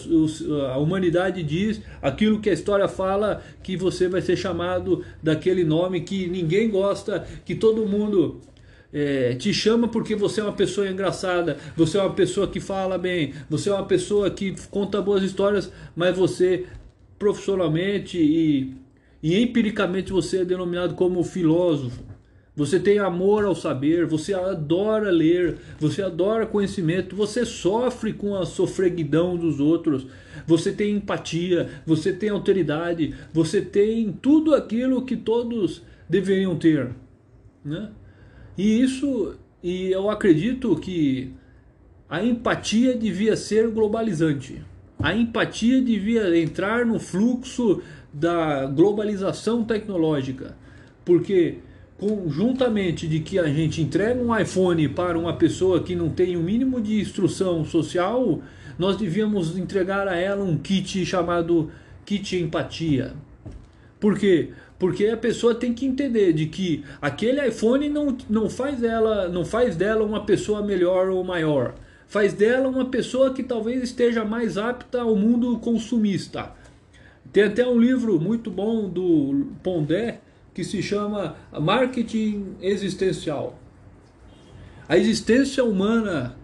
a 0.72 0.78
humanidade 0.78 1.42
diz, 1.42 1.80
aquilo 2.02 2.40
que 2.40 2.50
a 2.50 2.52
história 2.52 2.88
fala, 2.88 3.42
que 3.62 3.76
você 3.76 4.08
vai 4.08 4.20
ser 4.20 4.36
chamado 4.36 5.04
daquele 5.22 5.64
nome 5.64 5.75
que 6.00 6.26
ninguém 6.26 6.70
gosta, 6.70 7.26
que 7.44 7.54
todo 7.54 7.86
mundo 7.86 8.40
é, 8.92 9.34
te 9.34 9.52
chama 9.52 9.88
porque 9.88 10.14
você 10.14 10.40
é 10.40 10.44
uma 10.44 10.52
pessoa 10.52 10.88
engraçada, 10.88 11.58
você 11.76 11.98
é 11.98 12.02
uma 12.02 12.14
pessoa 12.14 12.48
que 12.48 12.60
fala 12.60 12.96
bem, 12.96 13.34
você 13.48 13.68
é 13.68 13.72
uma 13.72 13.84
pessoa 13.84 14.30
que 14.30 14.54
conta 14.70 15.02
boas 15.02 15.22
histórias, 15.22 15.70
mas 15.94 16.16
você 16.16 16.64
profissionalmente 17.18 18.18
e, 18.18 18.74
e 19.22 19.40
empiricamente 19.42 20.12
você 20.12 20.38
é 20.38 20.44
denominado 20.44 20.94
como 20.94 21.22
filósofo. 21.22 22.15
Você 22.56 22.80
tem 22.80 22.98
amor 22.98 23.44
ao 23.44 23.54
saber, 23.54 24.06
você 24.06 24.32
adora 24.32 25.10
ler, 25.10 25.58
você 25.78 26.00
adora 26.00 26.46
conhecimento, 26.46 27.14
você 27.14 27.44
sofre 27.44 28.14
com 28.14 28.34
a 28.34 28.46
sofreguidão 28.46 29.36
dos 29.36 29.60
outros, 29.60 30.06
você 30.46 30.72
tem 30.72 30.96
empatia, 30.96 31.68
você 31.84 32.14
tem 32.14 32.30
autoridade, 32.30 33.14
você 33.30 33.60
tem 33.60 34.10
tudo 34.10 34.54
aquilo 34.54 35.04
que 35.04 35.18
todos 35.18 35.82
deveriam 36.08 36.56
ter. 36.56 36.92
Né? 37.62 37.90
E 38.56 38.80
isso, 38.80 39.36
e 39.62 39.92
eu 39.92 40.08
acredito 40.08 40.74
que 40.76 41.34
a 42.08 42.24
empatia 42.24 42.96
devia 42.96 43.36
ser 43.36 43.68
globalizante. 43.68 44.62
A 44.98 45.14
empatia 45.14 45.82
devia 45.82 46.34
entrar 46.38 46.86
no 46.86 46.98
fluxo 46.98 47.82
da 48.10 48.64
globalização 48.64 49.62
tecnológica, 49.62 50.56
porque 51.04 51.58
conjuntamente 51.98 53.08
de 53.08 53.20
que 53.20 53.38
a 53.38 53.46
gente 53.46 53.80
entrega 53.80 54.20
um 54.20 54.36
iPhone 54.36 54.88
para 54.88 55.18
uma 55.18 55.32
pessoa 55.32 55.82
que 55.82 55.96
não 55.96 56.10
tem 56.10 56.36
o 56.36 56.42
mínimo 56.42 56.80
de 56.80 57.00
instrução 57.00 57.64
social, 57.64 58.40
nós 58.78 58.96
devíamos 58.96 59.56
entregar 59.56 60.06
a 60.06 60.16
ela 60.16 60.44
um 60.44 60.58
kit 60.58 61.04
chamado 61.06 61.70
kit 62.04 62.36
empatia. 62.36 63.14
Por 63.98 64.18
quê? 64.18 64.50
Porque 64.78 65.06
a 65.06 65.16
pessoa 65.16 65.54
tem 65.54 65.72
que 65.72 65.86
entender 65.86 66.34
de 66.34 66.46
que 66.46 66.84
aquele 67.00 67.46
iPhone 67.48 67.88
não, 67.88 68.16
não 68.28 68.50
faz 68.50 68.82
ela, 68.82 69.26
não 69.28 69.44
faz 69.44 69.74
dela 69.74 70.04
uma 70.04 70.24
pessoa 70.24 70.62
melhor 70.62 71.08
ou 71.08 71.24
maior. 71.24 71.74
Faz 72.06 72.34
dela 72.34 72.68
uma 72.68 72.84
pessoa 72.84 73.32
que 73.32 73.42
talvez 73.42 73.82
esteja 73.82 74.22
mais 74.22 74.58
apta 74.58 75.00
ao 75.00 75.16
mundo 75.16 75.58
consumista. 75.58 76.52
Tem 77.32 77.44
até 77.44 77.66
um 77.66 77.78
livro 77.78 78.20
muito 78.20 78.50
bom 78.50 78.86
do 78.88 79.46
Pondé 79.62 80.20
que 80.56 80.64
se 80.64 80.82
chama 80.82 81.36
Marketing 81.52 82.54
Existencial. 82.62 83.58
A 84.88 84.96
existência 84.96 85.62
humana, 85.62 86.34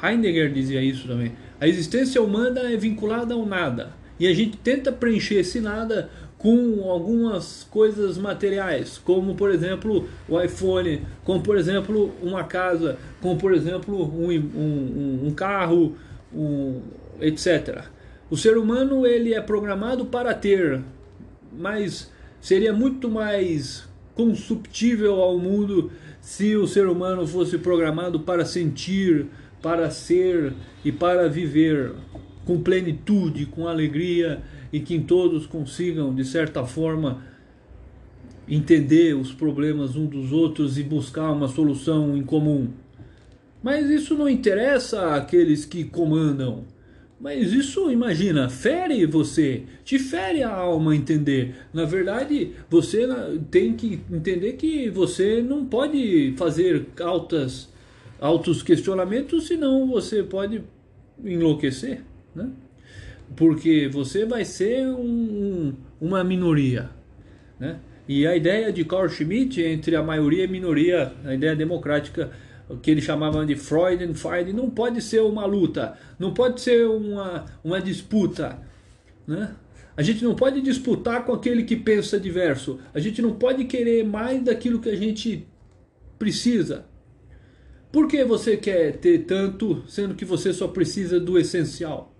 Heidegger 0.00 0.52
dizia 0.52 0.80
isso 0.80 1.08
também, 1.08 1.32
a 1.60 1.66
existência 1.66 2.22
humana 2.22 2.60
é 2.72 2.76
vinculada 2.76 3.34
ao 3.34 3.44
nada. 3.44 3.92
E 4.20 4.28
a 4.28 4.32
gente 4.32 4.56
tenta 4.58 4.92
preencher 4.92 5.40
esse 5.40 5.60
nada 5.60 6.08
com 6.38 6.88
algumas 6.88 7.66
coisas 7.68 8.16
materiais, 8.16 8.98
como 8.98 9.34
por 9.34 9.50
exemplo 9.50 10.08
o 10.28 10.40
iPhone, 10.40 11.02
como 11.24 11.42
por 11.42 11.56
exemplo 11.56 12.14
uma 12.22 12.44
casa, 12.44 12.96
como 13.20 13.36
por 13.36 13.52
exemplo 13.52 14.00
um, 14.00 14.30
um, 14.30 15.26
um 15.26 15.34
carro, 15.34 15.96
um, 16.32 16.82
etc. 17.20 17.82
O 18.30 18.36
ser 18.36 18.56
humano 18.58 19.04
ele 19.04 19.34
é 19.34 19.40
programado 19.40 20.06
para 20.06 20.32
ter, 20.34 20.80
mas 21.52 22.14
Seria 22.40 22.72
muito 22.72 23.10
mais 23.10 23.88
consubtível 24.14 25.20
ao 25.20 25.38
mundo 25.38 25.90
se 26.20 26.56
o 26.56 26.66
ser 26.66 26.86
humano 26.86 27.26
fosse 27.26 27.58
programado 27.58 28.20
para 28.20 28.44
sentir, 28.44 29.26
para 29.62 29.90
ser 29.90 30.54
e 30.84 30.90
para 30.90 31.28
viver 31.28 31.92
com 32.44 32.60
plenitude, 32.60 33.46
com 33.46 33.66
alegria 33.66 34.42
e 34.72 34.80
que 34.80 34.98
todos 34.98 35.46
consigam, 35.46 36.14
de 36.14 36.24
certa 36.24 36.64
forma, 36.64 37.22
entender 38.48 39.14
os 39.14 39.32
problemas 39.32 39.96
uns 39.96 40.08
dos 40.08 40.32
outros 40.32 40.78
e 40.78 40.82
buscar 40.82 41.32
uma 41.32 41.48
solução 41.48 42.16
em 42.16 42.22
comum. 42.22 42.68
Mas 43.62 43.90
isso 43.90 44.14
não 44.14 44.28
interessa 44.28 45.14
àqueles 45.14 45.64
que 45.64 45.84
comandam. 45.84 46.64
Mas 47.18 47.52
isso, 47.52 47.90
imagina, 47.90 48.48
fere 48.48 49.06
você, 49.06 49.62
te 49.84 49.98
fere 49.98 50.42
a 50.42 50.54
alma 50.54 50.94
entender. 50.94 51.54
Na 51.72 51.86
verdade, 51.86 52.52
você 52.68 53.08
tem 53.50 53.72
que 53.72 54.00
entender 54.12 54.52
que 54.52 54.90
você 54.90 55.42
não 55.42 55.64
pode 55.64 56.34
fazer 56.36 56.86
altas, 57.00 57.72
altos 58.20 58.62
questionamentos, 58.62 59.46
senão 59.46 59.86
você 59.86 60.22
pode 60.22 60.62
enlouquecer, 61.24 62.02
né? 62.34 62.50
Porque 63.34 63.88
você 63.88 64.26
vai 64.26 64.44
ser 64.44 64.86
um, 64.86 65.74
uma 65.98 66.22
minoria, 66.22 66.90
né? 67.58 67.80
E 68.06 68.26
a 68.26 68.36
ideia 68.36 68.70
de 68.72 68.84
Carl 68.84 69.08
Schmitt 69.08 69.60
entre 69.60 69.96
a 69.96 70.02
maioria 70.02 70.44
e 70.44 70.46
a 70.46 70.50
minoria, 70.50 71.12
a 71.24 71.34
ideia 71.34 71.56
democrática, 71.56 72.30
o 72.68 72.76
que 72.76 72.90
ele 72.90 73.00
chamava 73.00 73.44
de 73.46 73.54
Freud 73.54 74.02
and 74.02 74.14
Fight, 74.14 74.52
não 74.52 74.68
pode 74.68 75.00
ser 75.00 75.22
uma 75.22 75.46
luta, 75.46 75.96
não 76.18 76.34
pode 76.34 76.60
ser 76.60 76.86
uma, 76.86 77.44
uma 77.62 77.80
disputa. 77.80 78.58
Né? 79.26 79.54
A 79.96 80.02
gente 80.02 80.24
não 80.24 80.34
pode 80.34 80.60
disputar 80.60 81.24
com 81.24 81.32
aquele 81.32 81.62
que 81.62 81.76
pensa 81.76 82.18
diverso. 82.18 82.78
A 82.92 82.98
gente 82.98 83.22
não 83.22 83.32
pode 83.32 83.64
querer 83.64 84.04
mais 84.04 84.42
daquilo 84.42 84.80
que 84.80 84.90
a 84.90 84.96
gente 84.96 85.46
precisa. 86.18 86.84
Por 87.90 88.08
que 88.08 88.24
você 88.24 88.56
quer 88.56 88.96
ter 88.98 89.20
tanto, 89.24 89.82
sendo 89.88 90.14
que 90.14 90.24
você 90.24 90.52
só 90.52 90.68
precisa 90.68 91.18
do 91.18 91.38
essencial? 91.38 92.12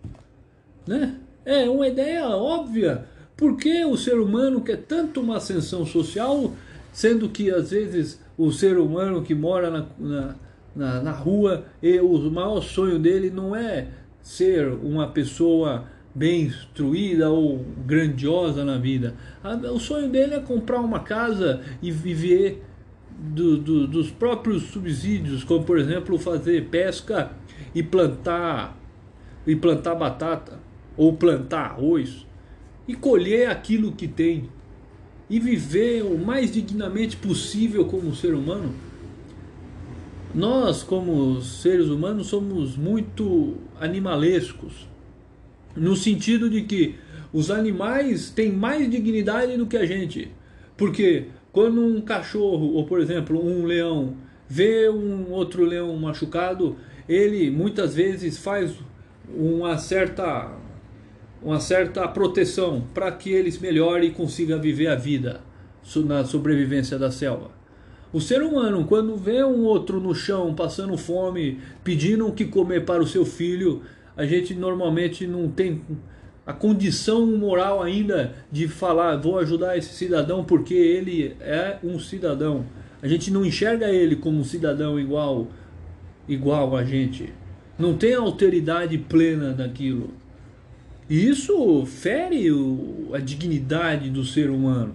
Né? 0.86 1.16
É 1.44 1.68
uma 1.68 1.86
ideia 1.86 2.26
óbvia. 2.28 3.04
Por 3.36 3.56
que 3.56 3.84
o 3.84 3.96
ser 3.96 4.18
humano 4.18 4.62
quer 4.62 4.78
tanto 4.78 5.20
uma 5.20 5.36
ascensão 5.36 5.84
social, 5.84 6.54
sendo 6.96 7.28
que 7.28 7.50
às 7.50 7.72
vezes 7.72 8.18
o 8.38 8.50
ser 8.50 8.78
humano 8.78 9.20
que 9.20 9.34
mora 9.34 9.70
na, 9.70 9.86
na, 9.98 10.34
na, 10.74 11.02
na 11.02 11.10
rua 11.10 11.66
e 11.82 12.00
o 12.00 12.18
maior 12.30 12.62
sonho 12.62 12.98
dele 12.98 13.28
não 13.28 13.54
é 13.54 13.88
ser 14.22 14.66
uma 14.68 15.06
pessoa 15.06 15.84
bem 16.14 16.44
instruída 16.44 17.28
ou 17.28 17.62
grandiosa 17.84 18.64
na 18.64 18.78
vida. 18.78 19.12
O 19.74 19.78
sonho 19.78 20.08
dele 20.08 20.36
é 20.36 20.40
comprar 20.40 20.80
uma 20.80 21.00
casa 21.00 21.60
e 21.82 21.90
viver 21.90 22.64
do, 23.10 23.58
do, 23.58 23.86
dos 23.86 24.10
próprios 24.10 24.62
subsídios, 24.62 25.44
como 25.44 25.66
por 25.66 25.78
exemplo 25.78 26.16
fazer 26.16 26.68
pesca 26.70 27.30
e 27.74 27.82
plantar 27.82 28.74
e 29.46 29.54
plantar 29.54 29.94
batata 29.96 30.58
ou 30.96 31.12
plantar 31.12 31.72
arroz 31.72 32.26
e 32.88 32.94
colher 32.94 33.50
aquilo 33.50 33.92
que 33.92 34.08
tem 34.08 34.48
e 35.28 35.40
viver 35.40 36.02
o 36.02 36.16
mais 36.18 36.52
dignamente 36.52 37.16
possível 37.16 37.84
como 37.86 38.14
ser 38.14 38.34
humano. 38.34 38.72
Nós, 40.34 40.82
como 40.82 41.40
seres 41.40 41.88
humanos, 41.88 42.28
somos 42.28 42.76
muito 42.76 43.54
animalescos, 43.80 44.86
no 45.74 45.96
sentido 45.96 46.48
de 46.48 46.62
que 46.62 46.94
os 47.32 47.50
animais 47.50 48.30
têm 48.30 48.52
mais 48.52 48.88
dignidade 48.90 49.56
do 49.56 49.66
que 49.66 49.76
a 49.76 49.86
gente. 49.86 50.30
Porque 50.76 51.26
quando 51.52 51.80
um 51.80 52.00
cachorro, 52.00 52.74
ou 52.74 52.84
por 52.86 53.00
exemplo, 53.00 53.42
um 53.42 53.64
leão, 53.64 54.14
vê 54.48 54.88
um 54.88 55.30
outro 55.30 55.64
leão 55.64 55.96
machucado, 55.96 56.76
ele 57.08 57.50
muitas 57.50 57.94
vezes 57.94 58.38
faz 58.38 58.74
uma 59.34 59.76
certa 59.78 60.55
uma 61.42 61.60
certa 61.60 62.06
proteção 62.08 62.84
para 62.94 63.10
que 63.12 63.30
eles 63.30 63.58
melhore 63.58 64.06
e 64.06 64.10
consiga 64.10 64.58
viver 64.58 64.88
a 64.88 64.96
vida 64.96 65.40
na 66.04 66.24
sobrevivência 66.24 66.98
da 66.98 67.10
selva. 67.10 67.50
O 68.12 68.20
ser 68.20 68.42
humano, 68.42 68.84
quando 68.84 69.16
vê 69.16 69.44
um 69.44 69.64
outro 69.64 70.00
no 70.00 70.14
chão 70.14 70.54
passando 70.54 70.96
fome, 70.96 71.60
pedindo 71.84 72.26
o 72.26 72.32
que 72.32 72.44
comer 72.44 72.84
para 72.84 73.02
o 73.02 73.06
seu 73.06 73.24
filho, 73.24 73.82
a 74.16 74.24
gente 74.24 74.54
normalmente 74.54 75.26
não 75.26 75.48
tem 75.48 75.82
a 76.46 76.52
condição 76.52 77.26
moral 77.26 77.82
ainda 77.82 78.34
de 78.50 78.68
falar, 78.68 79.16
vou 79.16 79.38
ajudar 79.38 79.76
esse 79.76 79.92
cidadão 79.92 80.44
porque 80.44 80.74
ele 80.74 81.36
é 81.40 81.78
um 81.82 81.98
cidadão. 81.98 82.64
A 83.02 83.08
gente 83.08 83.30
não 83.30 83.44
enxerga 83.44 83.90
ele 83.90 84.16
como 84.16 84.40
um 84.40 84.44
cidadão 84.44 84.98
igual 84.98 85.48
igual 86.28 86.76
a 86.76 86.84
gente. 86.84 87.32
Não 87.78 87.96
tem 87.96 88.14
alteridade 88.14 88.96
plena 88.96 89.52
daquilo. 89.52 90.10
E 91.08 91.28
isso 91.28 91.86
fere 91.86 92.50
o, 92.50 93.10
a 93.12 93.18
dignidade 93.18 94.10
do 94.10 94.24
ser 94.24 94.50
humano, 94.50 94.94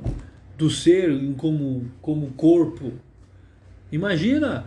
do 0.57 0.69
ser 0.69 1.17
como, 1.37 1.89
como 2.01 2.27
corpo. 2.31 2.91
Imagina, 3.91 4.65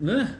né? 0.00 0.36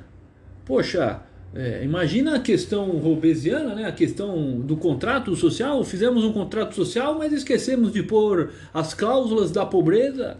Poxa, 0.64 1.22
é, 1.54 1.84
imagina 1.84 2.34
a 2.34 2.40
questão 2.40 2.90
robesiana, 2.98 3.76
né? 3.76 3.86
a 3.86 3.92
questão 3.92 4.58
do 4.60 4.76
contrato 4.76 5.36
social. 5.36 5.84
Fizemos 5.84 6.24
um 6.24 6.32
contrato 6.32 6.74
social, 6.74 7.16
mas 7.16 7.32
esquecemos 7.32 7.92
de 7.92 8.02
pôr 8.02 8.50
as 8.72 8.92
cláusulas 8.92 9.52
da 9.52 9.64
pobreza. 9.64 10.36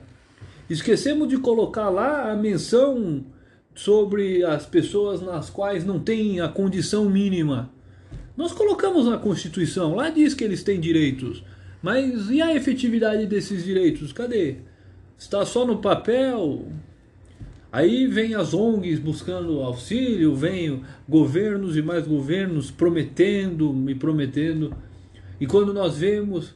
Esquecemos 0.69 1.29
de 1.29 1.39
colocar 1.39 1.89
lá 1.89 2.33
a 2.33 2.37
menção 2.37 3.25
sobre 3.75 4.45
as 4.45 4.67
pessoas 4.67 5.21
nas 5.21 5.51
quais 5.51 5.85
não 5.85 6.01
tem 6.01 6.41
a 6.41 6.49
condição 6.49 7.09
mínima. 7.09 7.71
Nós 8.37 8.53
colocamos 8.53 9.07
na 9.07 9.17
Constituição, 9.17 9.95
lá 9.95 10.11
diz 10.11 10.35
que 10.35 10.43
eles 10.43 10.63
têm 10.63 10.81
direitos, 10.81 11.45
mas 11.81 12.31
e 12.31 12.43
a 12.43 12.55
efetividade 12.55 13.27
desses 13.27 13.65
direitos? 13.65 14.13
Cadê? 14.13 14.57
Está 15.17 15.47
só 15.47 15.65
no 15.65 15.79
papel? 15.79 16.67
Aí 17.71 18.07
vem 18.07 18.35
as 18.35 18.55
ONGs 18.55 18.99
buscando 18.99 19.61
auxílio, 19.61 20.35
vem 20.35 20.83
governos 21.09 21.77
e 21.77 21.83
mais 21.83 22.07
governos 22.07 22.71
prometendo 22.71 23.89
e 23.89 23.95
prometendo. 23.95 24.75
E 25.41 25.47
quando 25.47 25.73
nós 25.73 25.97
vemos 25.99 26.55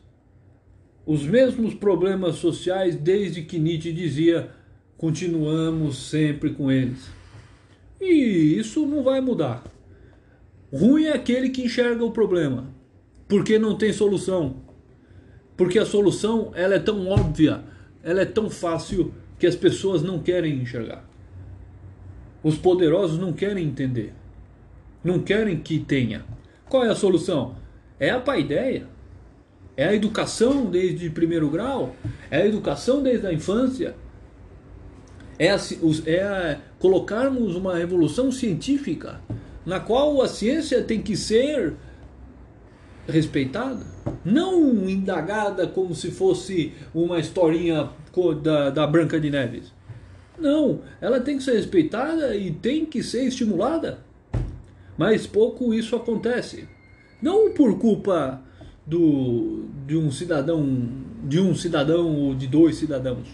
os 1.05 1.23
mesmos 1.23 1.75
problemas 1.75 2.37
sociais 2.37 2.95
desde 2.95 3.43
que 3.43 3.59
Nietzsche 3.59 3.93
dizia, 3.93 4.51
continuamos 4.97 6.09
sempre 6.09 6.51
com 6.51 6.71
eles. 6.71 7.09
E 8.01 8.57
isso 8.59 8.87
não 8.87 9.03
vai 9.03 9.21
mudar. 9.21 9.65
Ruim 10.73 11.05
é 11.05 11.13
aquele 11.13 11.49
que 11.49 11.63
enxerga 11.63 12.05
o 12.05 12.11
problema, 12.11 12.69
porque 13.27 13.59
não 13.59 13.77
tem 13.77 13.93
solução. 13.93 14.57
Porque 15.57 15.79
a 15.79 15.87
solução 15.87 16.53
ela 16.55 16.75
é 16.75 16.79
tão 16.79 17.09
óbvia, 17.09 17.65
ela 18.03 18.21
é 18.21 18.27
tão 18.27 18.51
fácil 18.51 19.13
que 19.39 19.47
as 19.47 19.57
pessoas 19.57 20.03
não 20.03 20.19
querem 20.19 20.61
enxergar. 20.61 21.09
Os 22.43 22.57
poderosos 22.57 23.19
não 23.19 23.33
querem 23.33 23.67
entender. 23.67 24.13
Não 25.03 25.21
querem 25.21 25.59
que 25.59 25.79
tenha. 25.79 26.25
Qual 26.69 26.85
é 26.85 26.91
a 26.91 26.95
solução? 26.95 27.57
É 27.99 28.11
a 28.11 28.21
paideia. 28.21 28.87
É 29.77 29.87
a 29.87 29.95
educação 29.95 30.67
desde 30.67 31.09
primeiro 31.09 31.49
grau, 31.49 31.95
é 32.31 32.43
a 32.43 32.47
educação 32.47 33.01
desde 33.01 33.27
a 33.27 33.33
infância. 33.33 33.95
É, 35.39 35.51
a, 35.51 35.59
é 36.05 36.23
a, 36.23 36.61
colocarmos 36.81 37.55
uma 37.55 37.77
revolução 37.77 38.33
científica 38.33 39.21
na 39.69 39.79
qual 39.79 40.23
a 40.23 40.27
ciência 40.27 40.83
tem 40.83 41.03
que 41.03 41.15
ser 41.15 41.75
respeitada, 43.07 43.85
não 44.25 44.89
indagada 44.89 45.67
como 45.67 45.95
se 45.95 46.11
fosse 46.11 46.73
uma 46.95 47.19
historinha 47.19 47.91
da, 48.43 48.71
da 48.71 48.87
Branca 48.87 49.21
de 49.21 49.29
Neves. 49.29 49.71
Não, 50.39 50.81
ela 51.03 51.21
tem 51.21 51.37
que 51.37 51.43
ser 51.43 51.53
respeitada 51.53 52.35
e 52.35 52.51
tem 52.51 52.87
que 52.87 53.03
ser 53.03 53.25
estimulada. 53.25 53.99
Mas 54.97 55.27
pouco 55.27 55.75
isso 55.75 55.95
acontece. 55.95 56.67
Não 57.21 57.53
por 57.53 57.79
culpa 57.79 58.41
do, 58.87 59.67
de 59.87 59.99
um 59.99 60.11
cidadão, 60.11 60.67
de 61.25 61.41
um 61.41 61.55
cidadão 61.55 62.17
ou 62.17 62.35
de 62.35 62.47
dois 62.47 62.77
cidadãos. 62.77 63.29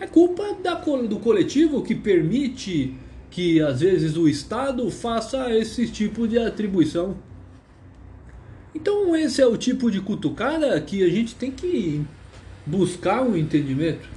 É 0.00 0.08
culpa 0.08 0.56
da, 0.60 0.74
do 0.74 1.20
coletivo 1.20 1.84
que 1.84 1.94
permite 1.94 2.98
que 3.30 3.60
às 3.60 3.80
vezes 3.80 4.16
o 4.16 4.28
Estado 4.28 4.90
faça 4.90 5.54
esse 5.54 5.88
tipo 5.88 6.26
de 6.26 6.38
atribuição. 6.38 7.16
Então 8.74 9.14
esse 9.16 9.40
é 9.42 9.46
o 9.46 9.56
tipo 9.56 9.90
de 9.90 10.00
cutucada 10.00 10.80
que 10.80 11.02
a 11.02 11.08
gente 11.08 11.34
tem 11.34 11.50
que 11.50 12.04
buscar 12.64 13.22
um 13.22 13.36
entendimento. 13.36 14.08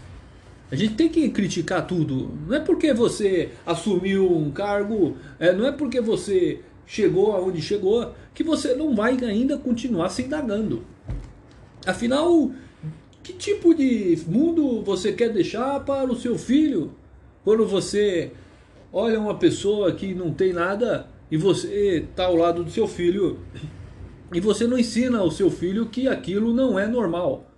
A 0.71 0.75
gente 0.75 0.93
tem 0.93 1.09
que 1.09 1.29
criticar 1.29 1.85
tudo. 1.85 2.31
Não 2.47 2.55
é 2.55 2.59
porque 2.59 2.93
você 2.93 3.49
assumiu 3.65 4.31
um 4.31 4.51
cargo, 4.51 5.17
é, 5.37 5.51
não 5.51 5.67
é 5.67 5.71
porque 5.71 5.99
você 5.99 6.61
chegou 6.85 7.33
aonde 7.33 7.61
chegou, 7.61 8.13
que 8.33 8.43
você 8.43 8.73
não 8.73 8.95
vai 8.95 9.17
ainda 9.23 9.57
continuar 9.57 10.09
se 10.09 10.23
indagando. 10.23 10.83
Afinal, 11.85 12.51
que 13.23 13.33
tipo 13.33 13.73
de 13.73 14.17
mundo 14.27 14.81
você 14.81 15.11
quer 15.11 15.29
deixar 15.29 15.79
para 15.81 16.11
o 16.11 16.15
seu 16.15 16.37
filho 16.37 16.91
quando 17.43 17.65
você 17.65 18.31
olha 18.93 19.19
uma 19.19 19.35
pessoa 19.35 19.91
que 19.93 20.13
não 20.13 20.33
tem 20.33 20.51
nada 20.51 21.07
e 21.29 21.37
você 21.37 22.05
está 22.09 22.25
ao 22.25 22.35
lado 22.35 22.63
do 22.63 22.71
seu 22.71 22.87
filho 22.87 23.39
e 24.33 24.39
você 24.39 24.67
não 24.67 24.77
ensina 24.77 25.19
ao 25.19 25.31
seu 25.31 25.49
filho 25.49 25.87
que 25.87 26.07
aquilo 26.07 26.53
não 26.53 26.77
é 26.77 26.87
normal. 26.87 27.49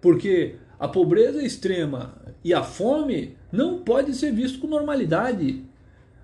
Porque 0.00 0.56
a 0.78 0.86
pobreza 0.86 1.42
extrema 1.42 2.14
e 2.44 2.52
a 2.52 2.62
fome 2.62 3.36
não 3.50 3.78
pode 3.78 4.14
ser 4.14 4.32
visto 4.32 4.58
com 4.58 4.66
normalidade. 4.66 5.64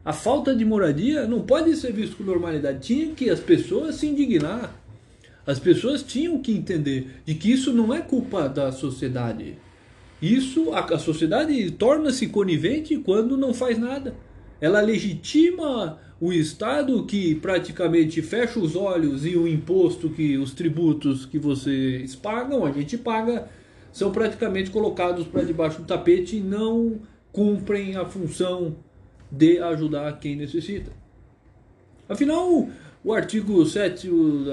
A 0.05 0.13
falta 0.13 0.55
de 0.55 0.65
moradia 0.65 1.27
não 1.27 1.41
pode 1.41 1.75
ser 1.77 1.93
visto 1.93 2.17
com 2.17 2.25
normalidade. 2.25 2.87
Tinha 2.87 3.15
que 3.15 3.31
as 3.31 3.41
pessoas 3.41 3.97
se 3.97 4.07
indignar. 4.07 4.75
As 5.47 5.59
pessoas 5.59 6.03
tinham 6.03 6.39
que 6.39 6.53
entender 6.53 7.21
de 7.25 7.35
que 7.35 7.51
isso 7.51 7.73
não 7.73 7.93
é 7.93 8.01
culpa 8.01 8.49
da 8.49 8.71
sociedade. 8.73 9.57
Isso 10.21 10.73
a, 10.73 10.81
a 10.81 10.99
sociedade 10.99 11.71
torna-se 11.73 12.29
conivente 12.29 12.97
quando 12.99 13.37
não 13.37 13.53
faz 13.53 13.79
nada 13.79 14.15
ela 14.61 14.81
legitima 14.81 15.99
o 16.21 16.33
Estado 16.33 17.05
que 17.05 17.35
praticamente 17.35 18.23
fecha 18.23 18.59
os 18.59 18.77
olhos 18.77 19.27
e 19.27 19.37
o 19.37 19.47
imposto 19.47 20.09
que 20.09 20.39
os 20.39 20.53
tributos 20.53 21.27
que 21.27 21.39
vocês 21.39 22.15
pagam, 22.15 22.65
a 22.65 22.73
gente 22.73 22.97
paga, 22.97 23.49
são 23.93 24.11
praticamente 24.11 24.71
colocados 24.71 25.27
para 25.27 25.43
debaixo 25.43 25.83
do 25.83 25.87
tapete 25.87 26.37
e 26.37 26.41
não 26.41 27.01
cumprem 27.31 27.97
a 27.97 28.05
função 28.05 28.77
de 29.31 29.59
ajudar 29.59 30.19
quem 30.19 30.37
necessita. 30.37 30.93
Afinal, 32.09 32.69
o 33.03 33.13
artigo 33.13 33.65
7, 33.67 34.09
o 34.09 34.47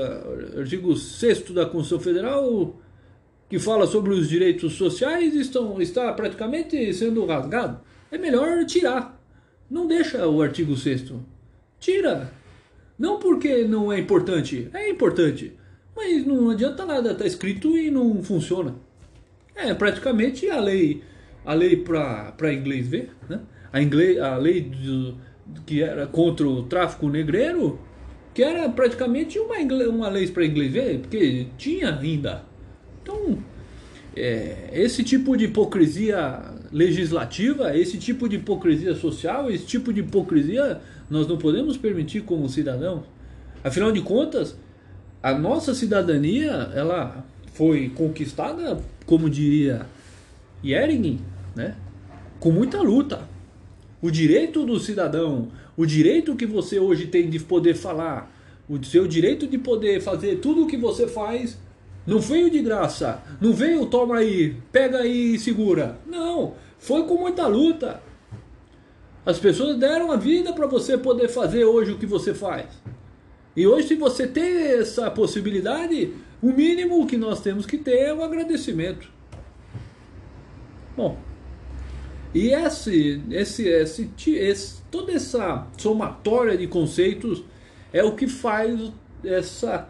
artigo 0.58 0.96
6 0.96 1.52
da 1.52 1.66
Constituição 1.66 2.00
Federal, 2.00 2.76
que 3.48 3.60
fala 3.60 3.86
sobre 3.86 4.14
os 4.14 4.28
direitos 4.28 4.74
sociais, 4.74 5.36
estão, 5.36 5.82
está 5.82 6.12
praticamente 6.14 6.94
sendo 6.94 7.26
rasgado. 7.26 7.80
É 8.12 8.18
melhor 8.18 8.66
tirar 8.66 9.21
não 9.72 9.88
deixa 9.88 10.28
o 10.28 10.42
artigo 10.42 10.76
6 10.76 11.14
Tira. 11.80 12.30
Não 13.00 13.18
porque 13.18 13.64
não 13.64 13.92
é 13.92 13.98
importante. 13.98 14.70
É 14.74 14.90
importante. 14.90 15.54
Mas 15.96 16.26
não 16.26 16.50
adianta 16.50 16.86
nada. 16.86 17.14
Está 17.14 17.26
escrito 17.26 17.78
e 17.78 17.90
não 17.90 18.22
funciona. 18.22 18.76
É 19.56 19.74
praticamente 19.74 20.50
a 20.50 20.60
lei 20.60 21.02
a 21.46 21.54
lei 21.54 21.78
para 21.78 22.54
inglês 22.54 22.88
ver. 22.88 23.12
Né? 23.30 23.40
A, 23.72 23.82
inglês, 23.82 24.20
a 24.20 24.36
lei 24.36 24.62
do, 24.62 25.18
que 25.66 25.82
era 25.82 26.06
contra 26.06 26.46
o 26.48 26.64
tráfico 26.64 27.08
negreiro. 27.08 27.80
Que 28.34 28.44
era 28.44 28.68
praticamente 28.70 29.40
uma, 29.40 29.58
uma 29.88 30.10
lei 30.10 30.28
para 30.28 30.46
inglês 30.46 30.74
ver. 30.74 31.00
Porque 31.00 31.48
tinha 31.58 31.98
ainda. 31.98 32.44
Então, 33.02 33.38
é, 34.16 34.70
esse 34.74 35.02
tipo 35.02 35.38
de 35.38 35.46
hipocrisia 35.46 36.51
legislativa, 36.72 37.76
esse 37.76 37.98
tipo 37.98 38.30
de 38.30 38.38
hipocrisia 38.38 38.96
social, 38.96 39.52
esse 39.52 39.66
tipo 39.66 39.92
de 39.92 40.00
hipocrisia 40.00 40.82
nós 41.10 41.28
não 41.28 41.38
podemos 41.38 41.76
permitir 41.78 42.22
como 42.22 42.48
cidadãos. 42.48 43.04
Afinal 43.64 43.92
de 43.92 44.02
contas, 44.02 44.56
a 45.22 45.34
nossa 45.34 45.76
cidadania, 45.76 46.72
ela 46.74 47.26
foi 47.54 47.90
conquistada, 47.90 48.82
como 49.06 49.30
diria 49.30 49.86
Yering, 50.64 51.20
né? 51.56 51.76
com 52.40 52.52
muita 52.52 52.82
luta. 52.82 53.28
O 54.02 54.10
direito 54.10 54.66
do 54.66 54.80
cidadão, 54.80 55.50
o 55.78 55.86
direito 55.86 56.36
que 56.36 56.46
você 56.46 56.80
hoje 56.80 57.08
tem 57.08 57.30
de 57.30 57.40
poder 57.40 57.76
falar, 57.76 58.32
o 58.68 58.84
seu 58.84 59.06
direito 59.06 59.46
de 59.46 59.58
poder 59.58 60.02
fazer 60.02 60.38
tudo 60.38 60.64
o 60.64 60.68
que 60.68 60.78
você 60.78 61.08
faz, 61.08 61.60
não 62.06 62.20
veio 62.20 62.50
de 62.50 62.62
graça. 62.62 63.22
Não 63.40 63.54
veio, 63.54 63.86
toma 63.86 64.18
aí, 64.18 64.58
pega 64.72 65.00
aí 65.00 65.36
e 65.36 65.40
segura. 65.40 66.00
Não, 66.06 66.56
foi 66.80 67.04
com 67.04 67.16
muita 67.16 67.48
luta. 67.48 68.02
As 69.26 69.38
pessoas 69.38 69.78
deram 69.78 70.12
a 70.12 70.16
vida 70.16 70.52
para 70.54 70.66
você 70.66 70.98
poder 70.98 71.28
fazer 71.30 71.64
hoje 71.64 71.92
o 71.92 71.98
que 71.98 72.06
você 72.06 72.34
faz. 72.34 72.68
E 73.56 73.68
hoje, 73.68 73.90
se 73.90 73.96
você 73.96 74.26
tem 74.26 74.80
essa 74.80 75.12
possibilidade, 75.12 76.14
o 76.42 76.52
mínimo 76.52 77.06
que 77.06 77.18
nós 77.18 77.42
temos 77.42 77.66
que 77.66 77.78
ter 77.78 78.00
é 78.00 78.14
o 78.14 78.24
agradecimento. 78.24 79.10
Bom, 80.96 81.18
e 82.34 82.50
esse, 82.50 83.22
esse, 83.30 83.68
esse, 83.68 84.12
esse, 84.28 84.82
toda 84.90 85.12
essa 85.12 85.68
somatória 85.78 86.58
de 86.58 86.66
conceitos 86.66 87.44
é 87.92 88.04
o 88.04 88.16
que 88.16 88.28
faz 88.28 88.92
essa, 89.24 89.90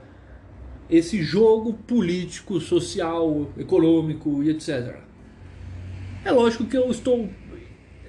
esse 0.91 1.23
jogo 1.23 1.73
político, 1.73 2.59
social, 2.59 3.47
econômico 3.57 4.43
e 4.43 4.49
etc. 4.49 4.97
É 6.25 6.31
lógico 6.31 6.65
que 6.65 6.77
eu 6.77 6.91
estou. 6.91 7.29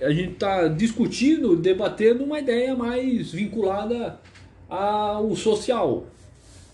A 0.01 0.11
gente 0.11 0.33
está 0.33 0.67
discutindo, 0.67 1.55
debatendo 1.55 2.25
uma 2.25 2.41
ideia 2.41 2.75
mais 2.75 3.31
vinculada 3.31 4.21
ao 4.69 5.37
social, 5.37 6.09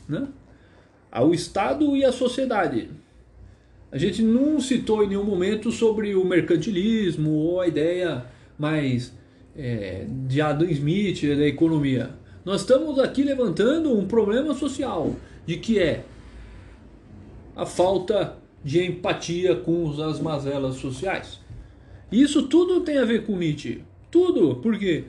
né? 0.08 0.26
ao 1.12 1.34
Estado 1.34 1.94
e 1.94 2.04
à 2.04 2.10
sociedade. 2.10 2.88
A 3.92 3.98
gente 3.98 4.22
não 4.22 4.60
citou 4.60 5.04
em 5.04 5.08
nenhum 5.08 5.24
momento 5.24 5.70
sobre 5.70 6.14
o 6.14 6.24
mercantilismo 6.24 7.30
ou 7.30 7.60
a 7.60 7.68
ideia 7.68 8.24
mais 8.58 9.12
é, 9.56 10.06
de 10.26 10.40
Adam 10.40 10.68
Smith 10.68 11.22
da 11.36 11.46
economia. 11.46 12.17
Nós 12.48 12.62
estamos 12.62 12.98
aqui 12.98 13.22
levantando 13.22 13.92
um 13.92 14.06
problema 14.08 14.54
social, 14.54 15.14
de 15.44 15.58
que 15.58 15.78
é 15.78 16.02
a 17.54 17.66
falta 17.66 18.38
de 18.64 18.82
empatia 18.82 19.54
com 19.54 19.90
as 20.02 20.18
mazelas 20.18 20.76
sociais. 20.76 21.40
Isso 22.10 22.48
tudo 22.48 22.80
tem 22.80 22.96
a 22.96 23.04
ver 23.04 23.26
com 23.26 23.36
Nietzsche. 23.36 23.84
Tudo. 24.10 24.56
Por 24.62 24.78
quê? 24.78 25.04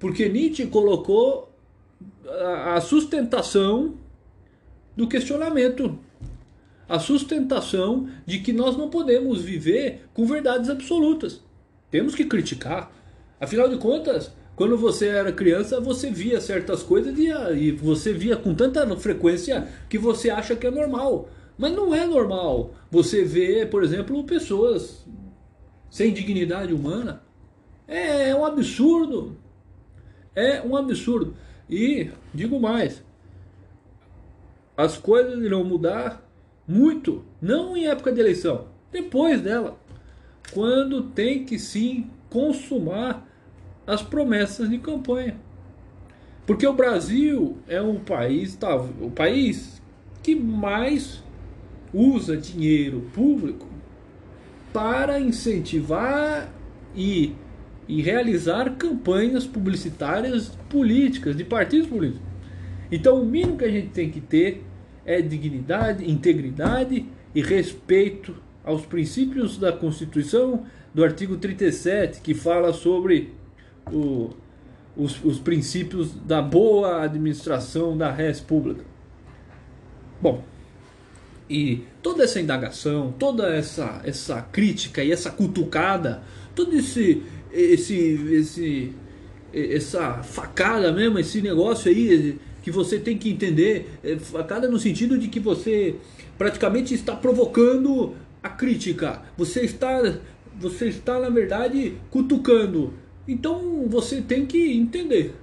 Porque 0.00 0.28
Nietzsche 0.28 0.66
colocou 0.66 1.54
a 2.64 2.80
sustentação 2.80 3.94
do 4.96 5.06
questionamento. 5.06 5.96
A 6.88 6.98
sustentação 6.98 8.08
de 8.26 8.40
que 8.40 8.52
nós 8.52 8.76
não 8.76 8.90
podemos 8.90 9.40
viver 9.40 10.08
com 10.12 10.26
verdades 10.26 10.68
absolutas. 10.68 11.40
Temos 11.92 12.16
que 12.16 12.24
criticar. 12.24 12.90
Afinal 13.40 13.68
de 13.68 13.76
contas, 13.76 14.32
quando 14.54 14.76
você 14.76 15.08
era 15.08 15.32
criança, 15.32 15.80
você 15.80 16.10
via 16.10 16.40
certas 16.40 16.82
coisas 16.82 17.18
e, 17.18 17.28
e 17.56 17.72
você 17.72 18.12
via 18.12 18.36
com 18.36 18.54
tanta 18.54 18.86
frequência 18.96 19.68
que 19.88 19.98
você 19.98 20.30
acha 20.30 20.54
que 20.54 20.66
é 20.66 20.70
normal. 20.70 21.28
Mas 21.56 21.72
não 21.72 21.94
é 21.94 22.06
normal. 22.06 22.74
Você 22.90 23.24
vê, 23.24 23.64
por 23.64 23.82
exemplo, 23.82 24.22
pessoas 24.24 25.06
sem 25.90 26.12
dignidade 26.12 26.72
humana. 26.72 27.22
É, 27.86 28.30
é 28.30 28.34
um 28.34 28.44
absurdo. 28.44 29.36
É 30.34 30.62
um 30.62 30.76
absurdo. 30.76 31.34
E 31.68 32.10
digo 32.34 32.60
mais, 32.60 33.02
as 34.76 34.96
coisas 34.98 35.42
irão 35.42 35.64
mudar 35.64 36.26
muito, 36.66 37.24
não 37.40 37.76
em 37.76 37.86
época 37.86 38.12
de 38.12 38.20
eleição, 38.20 38.66
depois 38.90 39.40
dela, 39.40 39.78
quando 40.52 41.02
tem 41.02 41.44
que 41.44 41.58
sim 41.58 42.10
consumar 42.30 43.26
as 43.86 44.02
promessas 44.02 44.68
de 44.68 44.78
campanha. 44.78 45.36
Porque 46.46 46.66
o 46.66 46.72
Brasil 46.72 47.58
é 47.68 47.80
um 47.80 48.00
país, 48.00 48.56
tá, 48.56 48.74
o 48.76 49.10
país 49.10 49.80
que 50.22 50.34
mais 50.34 51.22
usa 51.92 52.36
dinheiro 52.36 53.02
público 53.12 53.66
para 54.72 55.20
incentivar 55.20 56.52
e 56.94 57.34
e 57.88 58.00
realizar 58.00 58.76
campanhas 58.76 59.46
publicitárias 59.46 60.48
políticas, 60.68 61.36
de 61.36 61.44
partidos 61.44 61.88
políticos. 61.88 62.26
Então, 62.90 63.20
o 63.20 63.26
mínimo 63.26 63.58
que 63.58 63.64
a 63.64 63.70
gente 63.70 63.88
tem 63.88 64.10
que 64.10 64.20
ter 64.20 64.64
é 65.04 65.20
dignidade, 65.20 66.08
integridade 66.10 67.06
e 67.34 67.42
respeito 67.42 68.34
aos 68.64 68.86
princípios 68.86 69.58
da 69.58 69.72
Constituição, 69.72 70.64
do 70.94 71.02
artigo 71.02 71.36
37, 71.36 72.20
que 72.20 72.34
fala 72.34 72.72
sobre 72.72 73.32
o, 73.90 74.30
os, 74.96 75.22
os 75.24 75.38
princípios 75.38 76.12
da 76.14 76.42
boa 76.42 77.02
administração 77.02 77.96
da 77.96 78.10
res 78.10 78.40
pública. 78.40 78.84
Bom, 80.20 80.44
e 81.48 81.82
toda 82.02 82.24
essa 82.24 82.40
indagação, 82.40 83.14
toda 83.18 83.54
essa, 83.54 84.00
essa 84.04 84.40
crítica 84.40 85.02
e 85.02 85.12
essa 85.12 85.30
cutucada, 85.30 86.22
todo 86.54 86.74
esse, 86.74 87.22
esse, 87.52 87.96
esse, 88.32 88.92
essa 89.52 90.22
facada 90.22 90.92
mesmo, 90.92 91.18
esse 91.18 91.42
negócio 91.42 91.90
aí 91.90 92.38
que 92.62 92.70
você 92.70 92.98
tem 92.98 93.18
que 93.18 93.30
entender, 93.30 93.98
é, 94.02 94.16
facada 94.16 94.68
no 94.68 94.78
sentido 94.78 95.18
de 95.18 95.28
que 95.28 95.40
você 95.40 95.96
praticamente 96.38 96.94
está 96.94 97.14
provocando 97.14 98.14
a 98.42 98.48
crítica, 98.48 99.22
você 99.36 99.62
está, 99.62 100.00
você 100.58 100.88
está 100.88 101.18
na 101.18 101.28
verdade 101.28 101.96
cutucando. 102.10 102.94
Então 103.26 103.86
você 103.88 104.20
tem 104.20 104.46
que 104.46 104.72
entender 104.72 105.34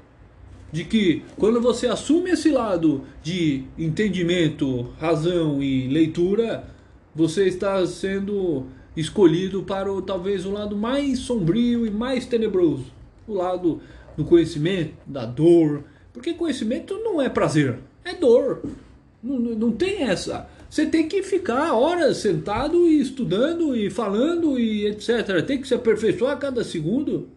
de 0.71 0.83
que 0.83 1.23
quando 1.37 1.61
você 1.61 1.87
assume 1.87 2.31
esse 2.31 2.51
lado 2.51 3.03
de 3.23 3.63
entendimento, 3.77 4.89
razão 4.99 5.61
e 5.63 5.87
leitura, 5.87 6.65
você 7.15 7.47
está 7.47 7.85
sendo 7.85 8.65
escolhido 8.95 9.63
para 9.63 9.91
o, 9.91 10.01
talvez 10.01 10.45
o 10.45 10.51
lado 10.51 10.75
mais 10.75 11.19
sombrio 11.19 11.85
e 11.85 11.91
mais 11.91 12.25
tenebroso, 12.25 12.85
o 13.27 13.33
lado 13.33 13.81
do 14.15 14.25
conhecimento, 14.25 14.93
da 15.07 15.25
dor, 15.25 15.83
porque 16.13 16.33
conhecimento 16.33 16.95
não 17.03 17.21
é 17.21 17.29
prazer, 17.29 17.79
é 18.03 18.13
dor. 18.13 18.61
Não, 19.21 19.37
não 19.37 19.71
tem 19.71 20.03
essa. 20.03 20.47
Você 20.69 20.85
tem 20.85 21.07
que 21.07 21.23
ficar 21.23 21.73
horas 21.73 22.17
sentado 22.17 22.87
e 22.87 23.01
estudando 23.01 23.75
e 23.75 23.89
falando 23.89 24.59
e 24.59 24.85
etc. 24.87 25.43
Tem 25.45 25.59
que 25.59 25.67
se 25.67 25.73
aperfeiçoar 25.73 26.33
a 26.33 26.37
cada 26.37 26.63
segundo. 26.63 27.27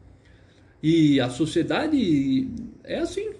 E 0.82 1.20
a 1.20 1.30
sociedade 1.30 2.48
é 2.82 2.98
assim. 2.98 3.30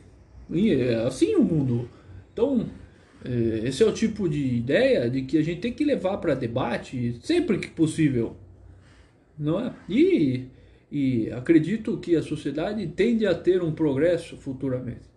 É 0.55 0.95
assim 1.07 1.35
o 1.35 1.43
mundo. 1.43 1.89
Então, 2.33 2.69
é, 3.25 3.69
esse 3.69 3.83
é 3.83 3.87
o 3.87 3.93
tipo 3.93 4.29
de 4.29 4.57
ideia 4.57 5.09
de 5.09 5.23
que 5.23 5.39
a 5.39 5.43
gente 5.43 5.61
tem 5.61 5.73
que 5.73 5.85
levar 5.85 6.19
para 6.19 6.35
debate 6.35 7.19
sempre 7.23 7.59
que 7.59 7.69
possível, 7.69 8.37
não 9.39 9.61
é? 9.61 9.75
E, 9.89 10.47
e 10.91 11.31
acredito 11.31 11.99
que 11.99 12.17
a 12.17 12.23
sociedade 12.23 12.87
tende 12.89 13.27
a 13.27 13.35
ter 13.35 13.63
um 13.63 13.73
progresso 13.73 14.37
futuramente, 14.37 15.09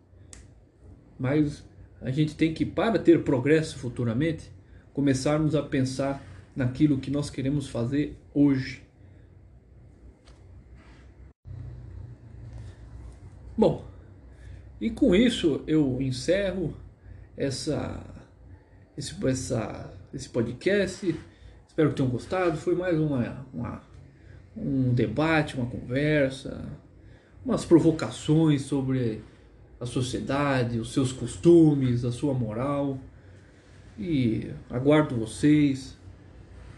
mas 1.19 1.65
a 1.99 2.11
gente 2.11 2.35
tem 2.35 2.53
que 2.53 2.65
para 2.65 2.99
ter 2.99 3.23
progresso 3.23 3.77
futuramente 3.79 4.51
começarmos 4.93 5.55
a 5.55 5.63
pensar 5.63 6.23
naquilo 6.55 6.99
que 6.99 7.09
nós 7.09 7.29
queremos 7.29 7.67
fazer 7.67 8.15
hoje. 8.33 8.84
Bom, 13.57 13.85
e 14.81 14.89
com 14.89 15.15
isso 15.15 15.63
eu 15.65 16.01
encerro 16.01 16.73
essa, 17.37 18.03
esse, 18.97 19.15
essa, 19.25 19.93
esse 20.13 20.27
podcast. 20.27 21.15
Espero 21.65 21.89
que 21.89 21.95
tenham 21.95 22.09
gostado. 22.09 22.57
Foi 22.57 22.75
mais 22.75 22.99
uma, 22.99 23.47
uma, 23.53 23.81
um 24.57 24.93
debate, 24.93 25.55
uma 25.55 25.67
conversa, 25.67 26.65
umas 27.45 27.63
provocações 27.63 28.63
sobre 28.63 29.23
a 29.79 29.85
sociedade, 29.85 30.77
os 30.77 30.91
seus 30.91 31.13
costumes, 31.13 32.03
a 32.03 32.11
sua 32.11 32.33
moral. 32.33 32.99
E 33.97 34.51
aguardo 34.69 35.15
vocês 35.15 35.97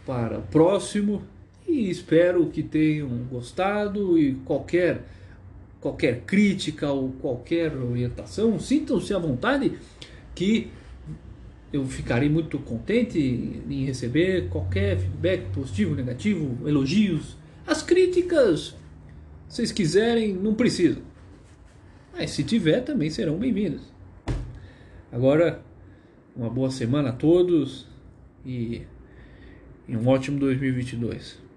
para 0.06 0.38
o 0.38 0.42
próximo 0.42 1.24
e 1.66 1.90
espero 1.90 2.46
que 2.46 2.62
tenham 2.62 3.08
gostado 3.24 4.16
e 4.16 4.34
qualquer 4.46 5.04
qualquer 5.80 6.22
crítica 6.22 6.90
ou 6.90 7.12
qualquer 7.12 7.76
orientação, 7.76 8.58
sintam-se 8.58 9.14
à 9.14 9.18
vontade 9.18 9.78
que 10.34 10.70
eu 11.72 11.84
ficarei 11.84 12.28
muito 12.28 12.58
contente 12.58 13.18
em 13.18 13.84
receber 13.84 14.48
qualquer 14.48 14.98
feedback 14.98 15.50
positivo, 15.52 15.94
negativo, 15.94 16.66
elogios. 16.66 17.36
As 17.66 17.82
críticas, 17.82 18.74
vocês 19.48 19.70
quiserem, 19.70 20.32
não 20.32 20.54
precisam. 20.54 21.02
Mas 22.12 22.30
se 22.30 22.42
tiver, 22.42 22.80
também 22.80 23.10
serão 23.10 23.36
bem-vindas. 23.36 23.82
Agora, 25.12 25.62
uma 26.34 26.48
boa 26.48 26.70
semana 26.70 27.10
a 27.10 27.12
todos 27.12 27.86
e 28.44 28.82
um 29.88 30.06
ótimo 30.06 30.38
2022. 30.38 31.47